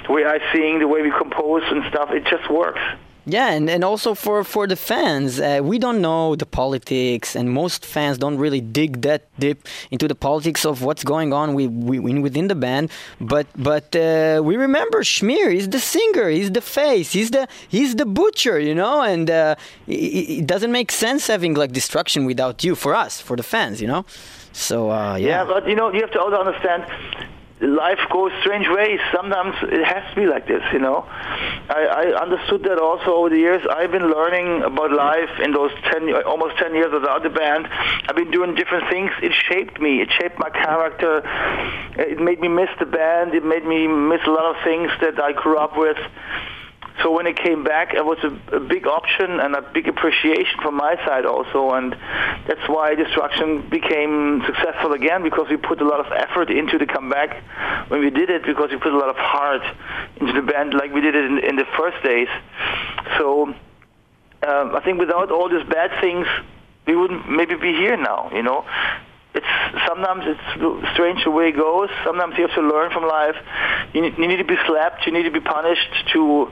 [0.07, 2.81] the way I sing, the way we compose and stuff, it just works.
[3.27, 7.51] Yeah, and, and also for, for the fans, uh, we don't know the politics, and
[7.51, 11.67] most fans don't really dig that deep into the politics of what's going on we,
[11.67, 12.91] we, within the band.
[13.21, 15.53] But but uh, we remember Schmier.
[15.53, 16.29] He's the singer.
[16.29, 17.13] He's the face.
[17.13, 18.59] He's the he's the butcher.
[18.59, 19.57] You know, and uh,
[19.87, 23.81] it, it doesn't make sense having like destruction without you for us, for the fans.
[23.83, 24.05] You know,
[24.53, 25.29] so uh, yeah.
[25.29, 26.85] Yeah, but you know, you have to also understand
[27.61, 29.01] life goes strange ways.
[29.15, 31.05] Sometimes it has to be like this, you know.
[31.09, 33.63] I, I understood that also over the years.
[33.71, 37.69] I've been learning about life in those 10, almost 10 years without the band.
[38.09, 39.11] I've been doing different things.
[39.23, 40.01] It shaped me.
[40.01, 41.23] It shaped my character.
[41.97, 43.35] It made me miss the band.
[43.35, 45.99] It made me miss a lot of things that I grew up with.
[47.03, 50.61] So when it came back, it was a, a big option and a big appreciation
[50.61, 51.93] from my side also, and
[52.47, 56.87] that's why Destruction became successful again because we put a lot of effort into the
[56.87, 57.43] comeback
[57.89, 59.63] when we did it because we put a lot of heart
[60.21, 62.29] into the band like we did it in, in the first days.
[63.19, 63.55] So
[64.43, 66.27] um, I think without all these bad things,
[66.87, 68.31] we wouldn't maybe be here now.
[68.35, 68.65] You know,
[69.35, 69.47] it's
[69.87, 71.89] sometimes it's strange the way it goes.
[72.05, 73.37] Sometimes you have to learn from life.
[73.95, 75.07] You need, you need to be slapped.
[75.07, 76.49] You need to be punished to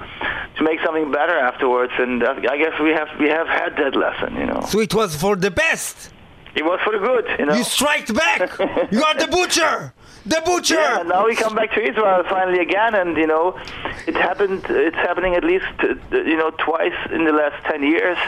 [0.57, 1.93] to make something better afterwards.
[1.99, 4.37] And I I guess we have we have had that lesson.
[4.37, 5.97] You know, So it was for the best.
[6.55, 7.25] it was for the good.
[7.39, 7.55] You know.
[7.55, 8.41] You striked back.
[8.95, 9.93] you are the butcher.
[10.29, 10.75] The butcher.
[10.75, 13.59] Yeah, now we come back to Israel finally again, and you know,
[14.07, 14.63] it happened.
[14.69, 15.65] It's happening at least
[16.13, 18.19] you know twice in the last ten years,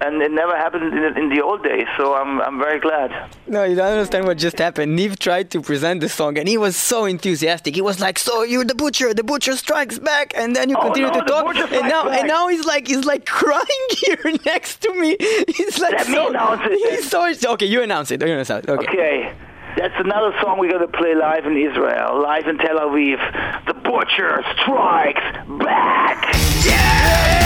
[0.00, 1.88] and it never happened in, in the old days.
[1.96, 3.10] So I'm I'm very glad.
[3.48, 4.94] No, you don't understand what just happened.
[4.94, 7.74] Neve tried to present the song and he was so enthusiastic.
[7.74, 9.12] He was like, "So you're the butcher.
[9.12, 12.18] The butcher strikes back." And then you Oh, continue no, to talk, and now back.
[12.20, 15.16] and now he's like he's like crying here next to me.
[15.58, 16.28] He's like Let me so.
[16.28, 16.72] announce it.
[16.92, 17.66] He's so okay.
[17.66, 18.20] You announce it.
[18.22, 18.68] You announce it.
[18.68, 18.86] Okay.
[18.88, 19.34] Okay.
[19.76, 23.66] That's another song we're going to play live in Israel, live in Tel Aviv.
[23.66, 25.22] The Butcher Strikes
[25.58, 26.34] Back!
[26.64, 27.41] Yes!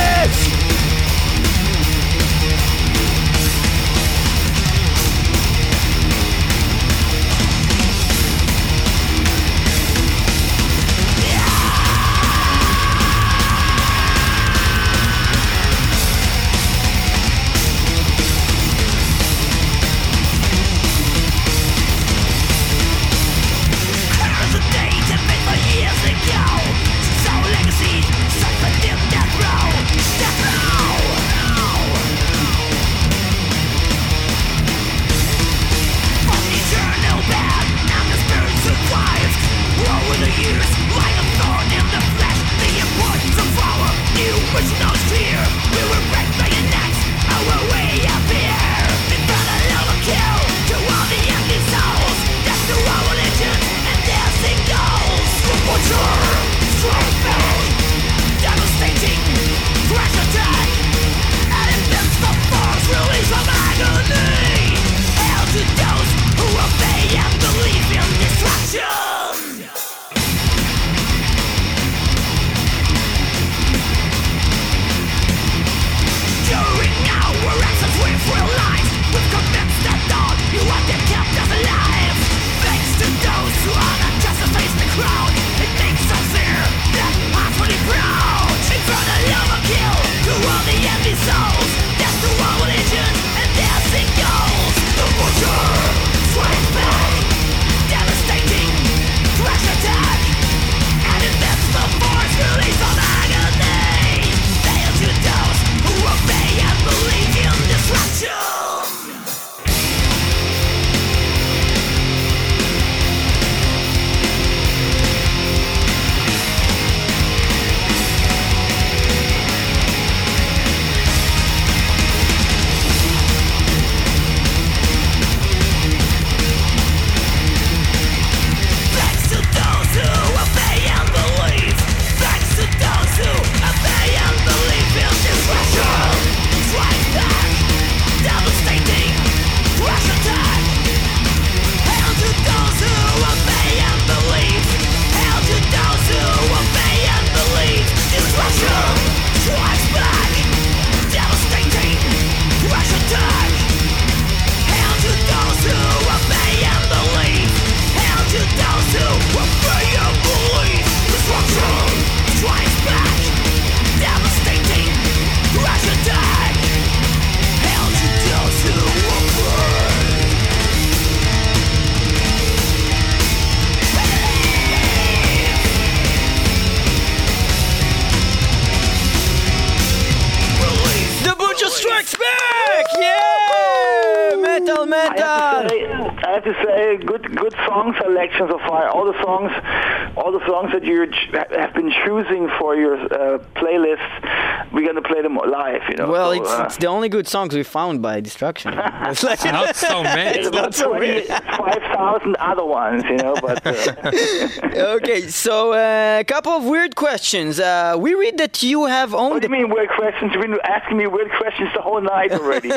[196.77, 198.75] It's, uh, the only good songs we found by Destruction.
[199.09, 200.33] It's like- Not so many.
[200.35, 201.23] there's about so many.
[201.27, 207.61] 5,000 other ones, you know, but uh, okay, so a couple of weird questions.
[207.61, 209.33] Uh, we read that you have owned...
[209.35, 210.33] what do you mean weird questions?
[210.33, 212.71] You've been asking me weird questions the whole night already.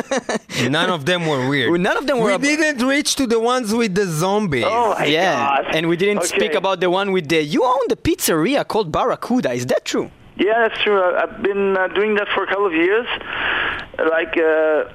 [0.70, 1.80] None of them were weird.
[1.80, 2.38] None of them were.
[2.38, 4.66] We didn't reach to the ones with the zombies.
[4.68, 5.76] oh my yeah, god.
[5.76, 7.41] and we didn't speak about the one with the.
[7.43, 9.52] You own the pizzeria called Barracuda.
[9.52, 10.12] Is that true?
[10.40, 11.02] Yeah, that's true.
[11.04, 13.06] I've been uh, doing that for a couple of years.
[14.00, 14.86] Like, uh,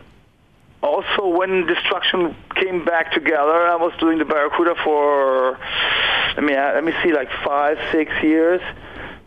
[0.82, 6.72] also when Destruction came back together, I was doing the Barracuda for, I mean, uh,
[6.74, 8.62] let me see, like five, six years.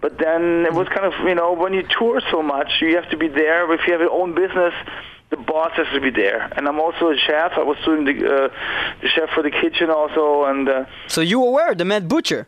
[0.02, 3.10] But then it was kind of, you know, when you tour so much, you have
[3.12, 3.72] to be there.
[3.74, 4.74] If you have your own business,
[5.30, 6.52] the boss has to be there.
[6.56, 7.52] And I'm also a chef.
[7.58, 8.16] I was doing the,
[8.46, 8.50] uh,
[9.02, 10.68] the chef for the kitchen also, and.
[10.70, 12.48] Uh, So you were the Mad Butcher.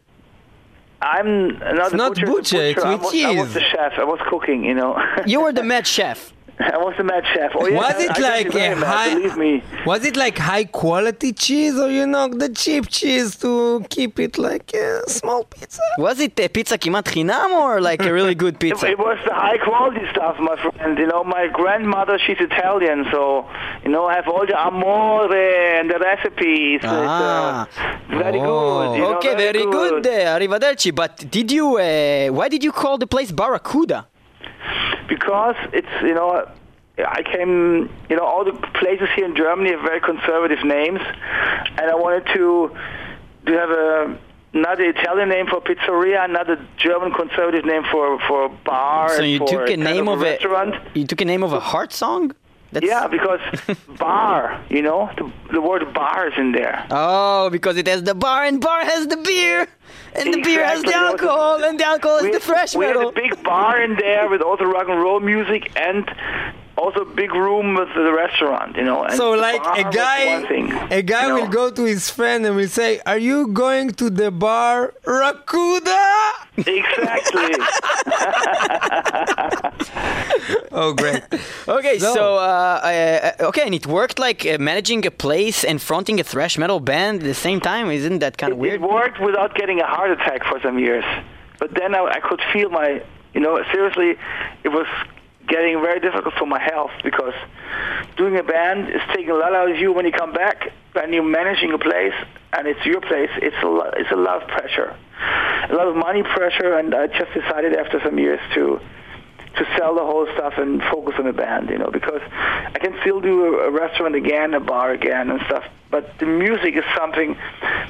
[1.01, 3.93] I'm not the not butcher, butcher, it's I was, I was the chef.
[3.97, 5.01] I was cooking, you know.
[5.25, 6.33] You were the Mad Chef.
[6.58, 7.50] I was the mad chef.
[7.56, 9.62] Oh, yeah, Was I- it I got like you very a mad, high- Believe me.
[9.86, 13.50] Was it like high quality cheese or you know the cheap cheese to
[13.94, 15.82] keep it like a small pizza?
[15.98, 18.86] Was it a pizza כמעט חינם or like a really good It, pizza?
[18.94, 20.96] it was the high quality stuff, my friend.
[20.96, 23.22] You know, my grandmother, she's Italian, so,
[23.84, 26.80] you know, I have all the amore and the recipes.
[26.84, 27.66] Ah.
[27.66, 28.46] It's, uh, very Oh.
[28.46, 28.88] good.
[28.98, 30.06] You know, Okay, very good.
[30.06, 30.90] uh, Arrivederci.
[31.02, 31.66] But did you?
[31.78, 34.00] Uh, why did you call the place Barracuda?
[35.07, 36.47] Because it's you know
[36.97, 41.01] I came you know all the places here in Germany have very conservative names,
[41.77, 42.75] and I wanted to
[43.45, 44.19] to have a
[44.53, 49.09] another Italian name for pizzeria, another German conservative name for for bar.
[49.09, 50.75] So and you took a name of a a restaurant.
[50.95, 52.33] You took a name of a heart song.
[52.71, 53.39] That's, Yeah, because
[53.97, 56.85] bar, you know, the, the word bar is in there.
[56.91, 59.67] Oh, because it has the bar and bar has the beer,
[60.13, 63.09] and the beer has the alcohol, and the alcohol is we, the fresh we metal.
[63.09, 66.09] had a big bar in there with all the rock and roll music and
[66.83, 68.99] also a big room with the restaurant, you know.
[69.03, 70.21] And So like a guy,
[70.51, 70.65] thing,
[70.99, 71.35] a guy you know.
[71.39, 76.05] will go to his friend and will say, "Are you going to the bar Rakuda?"
[76.79, 77.53] Exactly.
[80.71, 81.21] Oh, great!
[81.67, 85.81] Okay, so, So- uh, uh, okay, and it worked like uh, managing a place and
[85.81, 87.89] fronting a thrash metal band at the same time.
[87.91, 88.75] Isn't that kind of weird?
[88.75, 91.03] It worked without getting a heart attack for some years.
[91.59, 93.01] But then I, I could feel my,
[93.33, 94.11] you know, seriously,
[94.63, 94.87] it was
[95.49, 97.33] getting very difficult for my health because
[98.15, 101.13] doing a band is taking a lot out of you when you come back and
[101.13, 102.13] you're managing a place
[102.53, 103.29] and it's your place.
[103.37, 104.95] It's a lot, it's a lot of pressure,
[105.69, 108.79] a lot of money pressure, and I just decided after some years to
[109.57, 112.95] to sell the whole stuff and focus on the band, you know, because I can
[113.01, 115.65] still do a, a restaurant again, a bar again, and stuff.
[115.89, 117.35] But the music is something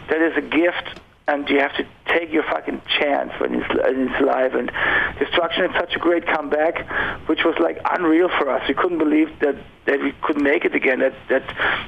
[0.10, 1.00] that is a gift,
[1.30, 4.56] and you have to take your fucking chance when it's, when it's live.
[4.56, 4.72] And
[5.20, 6.76] Destruction had such a great comeback,
[7.28, 8.68] which was like unreal for us.
[8.68, 9.56] We couldn't believe that
[9.86, 11.00] that we could make it again.
[11.00, 11.44] That that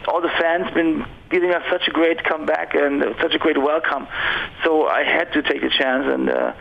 [0.08, 3.58] all the fans been giving us such a great comeback and uh, such a great
[3.58, 4.08] welcome.
[4.64, 6.54] So I had to take a chance and uh,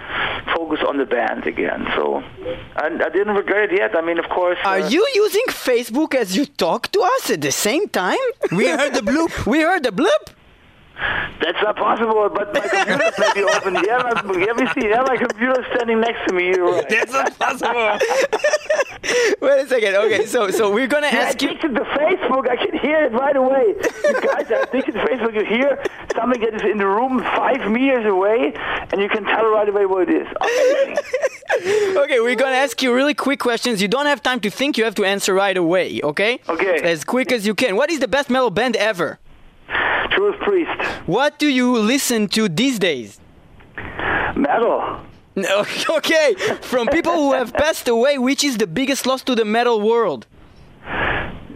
[0.55, 1.87] focus on the band again.
[1.97, 2.23] So
[2.77, 3.97] and I didn't regret it yet.
[3.97, 4.59] I mean, of course.
[4.65, 8.25] Are uh, you using Facebook as you talk to us at the same time?
[8.53, 9.47] We heard the bloop.
[9.53, 10.40] we heard the bloop.
[11.41, 13.75] That's not possible, but my computer may be open.
[13.75, 14.89] Yeah, my, yeah, we see.
[14.89, 16.49] Yeah, my computer's standing next to me.
[16.49, 16.89] You're right.
[16.91, 17.73] That's not possible.
[19.41, 19.95] Wait a second.
[19.97, 21.49] Okay, so so we're gonna You're ask you.
[21.49, 22.49] addicted to the Facebook.
[22.49, 23.75] I can hear it right away.
[24.05, 25.35] You guys are addicted to Facebook.
[25.35, 25.83] You hear
[26.15, 28.53] something that is in the room five meters away,
[28.93, 30.27] and you can tell right away what it is.
[30.41, 30.97] Amazing.
[31.63, 33.83] Okay, we're gonna ask you really quick questions.
[33.83, 34.79] You don't have time to think.
[34.79, 36.01] You have to answer right away.
[36.03, 36.39] Okay?
[36.49, 36.81] Okay.
[36.83, 37.75] As quick as you can.
[37.77, 39.19] What is the best metal band ever?
[40.11, 40.71] Judas Priest.
[41.07, 43.21] What do you listen to these days?
[44.37, 45.01] Metal.
[45.89, 49.81] Okay, from people who have passed away, which is the biggest loss to the metal
[49.81, 50.27] world?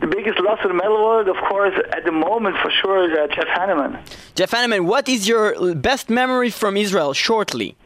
[0.01, 3.19] The biggest loss in the metal world, of course, at the moment, for sure, is
[3.19, 4.01] uh, Jeff Hanneman.
[4.35, 7.13] Jeff Hanneman, what is your best memory from Israel?
[7.13, 7.77] Shortly.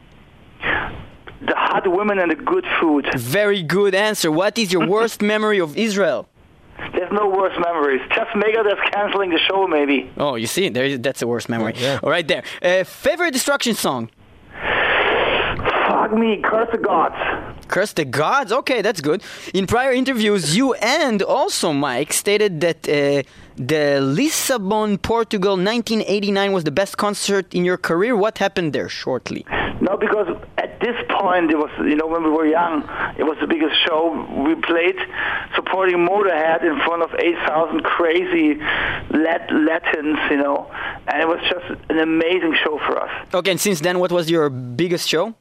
[0.61, 3.07] The hot women and the good food.
[3.16, 4.31] Very good answer.
[4.31, 6.29] What is your worst memory of Israel?
[6.95, 8.01] There's no worse memories.
[8.14, 10.11] Just Megadeth canceling the show, maybe.
[10.16, 11.74] Oh, you see, there is, that's the worst memory.
[11.76, 12.01] Yeah.
[12.03, 12.43] All right, there.
[12.62, 14.11] Uh, favorite destruction song?
[15.89, 17.16] Fuck me, curse the gods.
[17.68, 18.53] Curse the gods.
[18.53, 19.22] Okay, that's good.
[19.53, 23.22] In prior interviews, you and also Mike stated that uh,
[23.57, 28.16] the Lisbon, Portugal, 1989 was the best concert in your career.
[28.16, 28.89] What happened there?
[28.89, 29.45] Shortly.
[29.81, 30.47] No, because at
[30.81, 32.83] this point, it was, you know, when we were young,
[33.18, 34.01] it was the biggest show.
[34.47, 34.97] We played
[35.55, 38.55] supporting Motorhead in front of 8,000 crazy
[39.11, 40.70] Lat- Latins, you know,
[41.09, 43.11] and it was just an amazing show for us.
[43.35, 45.35] Okay, and since then, what was your biggest show?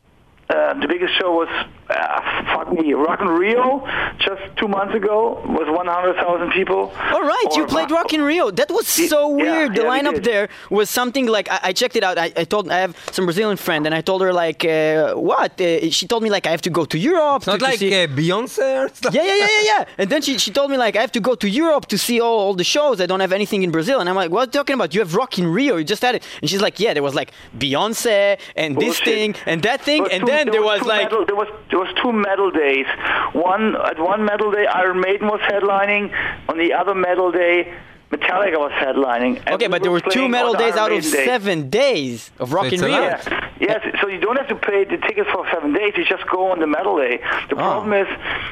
[0.49, 1.49] Uh, the biggest show was,
[1.89, 3.85] uh, fuck me, Rock in Rio,
[4.19, 6.91] just two months ago, was 100,000 people.
[7.13, 8.51] All right, you played Rock in Rio.
[8.51, 9.75] That was so Yeah, weird.
[9.75, 12.17] The yeah, lineup there was something like I, I checked it out.
[12.17, 15.59] I, I told I have some Brazilian friend, and I told her like uh, what?
[15.61, 17.47] Uh, she told me like I have to go to Europe.
[17.47, 19.13] Not to, to like see- uh, Beyonce or stuff.
[19.13, 19.85] yeah, yeah, yeah, yeah, yeah.
[19.97, 22.19] And then she, she told me like I have to go to Europe to see
[22.19, 22.99] all, all the shows.
[23.01, 23.99] I don't have anything in Brazil.
[23.99, 24.93] And I'm like, what are you talking about?
[24.93, 25.77] You have Rock in Rio.
[25.77, 26.23] You just had it.
[26.41, 30.03] And she's like, yeah, there was like Beyonce and this thing and that thing.
[30.03, 31.47] There And two- then there was two like metal, there was
[31.77, 32.85] there was two metal days.
[33.33, 36.11] One at one metal day, Iron Maiden was headlining.
[36.49, 37.71] On the other metal day,
[38.11, 39.37] Metallica was headlining.
[39.45, 41.25] And okay, we but there were two playing metal days Iron out of day.
[41.25, 42.91] seven days of Rock So in Rio.
[43.01, 43.27] lot.
[43.29, 43.49] Yeah.
[43.59, 45.93] Yes, so you don't have to pay the tickets for seven days.
[45.97, 47.17] You just go on the metal day.
[47.49, 47.57] The Oh.
[47.57, 48.07] problem is,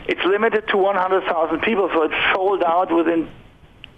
[0.08, 3.28] it's limited to 100,000 people, so it's sold out within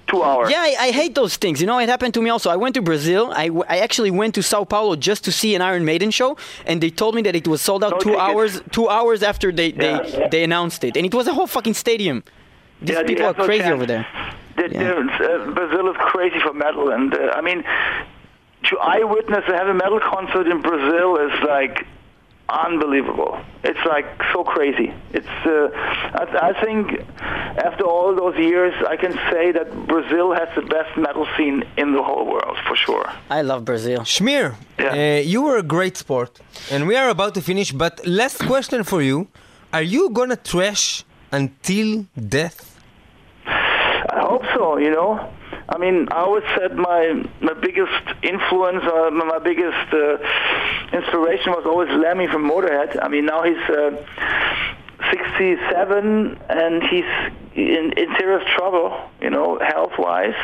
[0.07, 0.49] two hours.
[0.49, 1.59] Yeah, I, I hate those things.
[1.61, 2.49] You know, it happened to me also.
[2.49, 3.31] I went to Brazil.
[3.33, 6.81] I, I actually went to Sao Paulo just to see an Iron Maiden show, and
[6.81, 10.01] they told me that it was sold out two hours two hours after they, Yeah.
[10.01, 12.23] they, they announced it, and it was a whole fucking stadium.
[12.81, 13.73] These Yeah, people are no crazy chance.
[13.73, 14.05] over there.
[14.55, 15.27] The- Yeah.
[15.27, 17.63] uh, Brazil is crazy for metal, and uh, I mean,
[18.69, 21.85] to eyewitness a heavy metal concert in Brazil is like
[22.49, 23.37] unbelievable.
[23.63, 24.93] It's like so crazy.
[25.13, 25.69] It's uh,
[26.21, 26.99] I, I think
[27.69, 31.93] after all those years, I can say that Brazil has the best metal scene in
[31.93, 33.05] the whole world for sure.
[33.29, 33.99] I love Brazil.
[34.01, 34.91] Schmier, Yeah.
[35.19, 36.39] uh, you were a great sport,
[36.71, 37.71] and we are about to finish.
[37.71, 39.27] But last question for you:
[39.73, 42.05] Are you gonna trash until
[42.37, 42.57] death?
[43.45, 44.77] I hope so.
[44.77, 45.11] You know,
[45.69, 47.91] I mean, I always said my my biggest
[48.23, 50.17] influence, uh, my biggest uh,
[50.93, 52.97] inspiration was always Lemmy from Motorhead.
[53.01, 53.91] I mean, now he's uh,
[55.11, 57.05] 67 and he's
[57.55, 58.97] in, in serious trouble.
[59.21, 60.35] You know, health wise.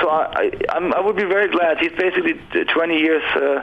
[0.00, 1.78] So I, I I'm, I would be very glad.
[1.78, 2.34] He's basically
[2.64, 3.22] 20 years.
[3.34, 3.62] Uh,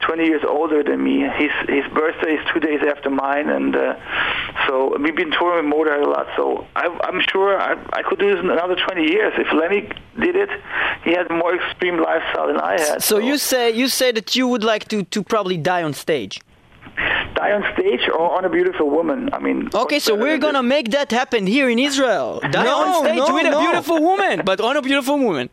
[0.00, 1.20] 20 years older than me.
[1.20, 3.94] His his birthday is two days after mine, and uh,
[4.66, 6.26] so we've been touring with Motorhead a lot.
[6.36, 9.32] So I, I'm sure I, I could do this in another 20 years.
[9.36, 9.88] If Lemmy
[10.20, 10.50] did it,
[11.04, 13.02] he had more extreme lifestyle than I had.
[13.02, 16.40] So you say you say that you would like to, to probably die on stage.
[17.42, 19.18] die on stage or on a beautiful woman.
[19.32, 20.68] I mean, Okay, so we're gonna this?
[20.76, 22.40] make that happen here in Israel.
[22.40, 23.60] Die No, on stage no, with a no.
[23.60, 25.48] beautiful woman, but on a beautiful woman.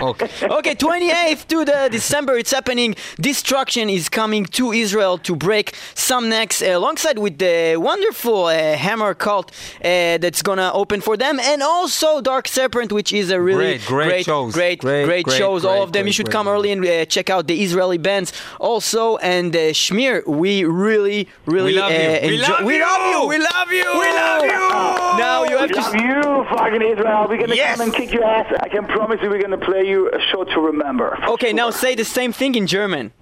[0.00, 0.28] Okay.
[0.42, 2.94] okay, 28th to the December, it's happening.
[3.20, 8.76] Destruction is coming to Israel to break some necks, uh, alongside with the wonderful uh,
[8.76, 13.78] Hammercult uh, that's gonna open for them, and also Dark Serpent, which is a really
[13.78, 14.52] Great, great shows.
[14.54, 15.64] great, Great, great great, shows.
[15.64, 16.06] All great, of them.
[16.06, 16.52] you should great, come great.
[16.54, 19.16] early and uh, check out the Israeli bands also.
[19.18, 21.96] And uh, Schmier, we really, really We love you.
[21.98, 22.80] uh, We enjoy- love we you.
[22.82, 23.28] love you.
[23.28, 23.88] We love you.
[24.02, 25.18] We love you.
[25.18, 25.80] Now you have We to.
[25.80, 27.26] love you, fucking Israel.
[27.28, 27.76] We're gonna Yes.
[27.76, 28.46] come and kick your ass.
[28.60, 31.18] I can promise you, we're gonna play you a show to remember.
[31.28, 33.12] Okay, now say the same thing in German.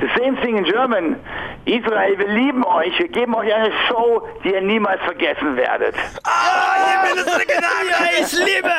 [0.00, 1.16] The same thing in German.
[1.66, 2.98] Israel, wir lieben euch.
[2.98, 5.94] Wir geben euch eine Show, die ihr niemals vergessen werdet.
[6.24, 8.70] Ah, ihr ich liebe.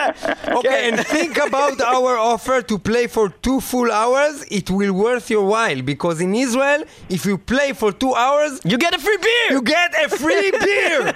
[0.55, 4.45] Okay, and think about our offer to play for two full hours.
[4.51, 8.77] It will worth your while because in Israel, if you play for two hours, You
[8.77, 9.57] get a free beer.
[9.57, 11.13] you get a free beer.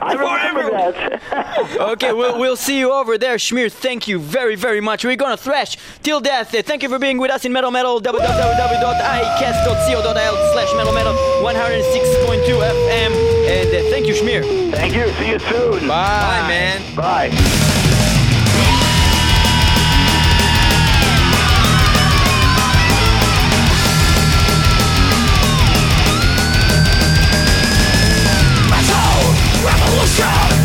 [0.00, 1.76] I remember that.
[1.92, 3.36] okay, we'll, we'll see you over there.
[3.36, 5.04] Schmier, thank you very, very much.
[5.04, 6.54] We're gonna thrash till death.
[6.66, 8.00] Thank you for being with us in Metal Metal.
[8.12, 13.12] www.icast.co.il slash Metal Metal 106.2 FM.
[13.46, 14.42] And uh, thank you, Schmier.
[14.72, 15.12] Thank you.
[15.14, 15.86] See you soon.
[15.86, 16.80] Bye, man.
[16.96, 17.30] Bye.
[28.70, 30.57] Metal revolution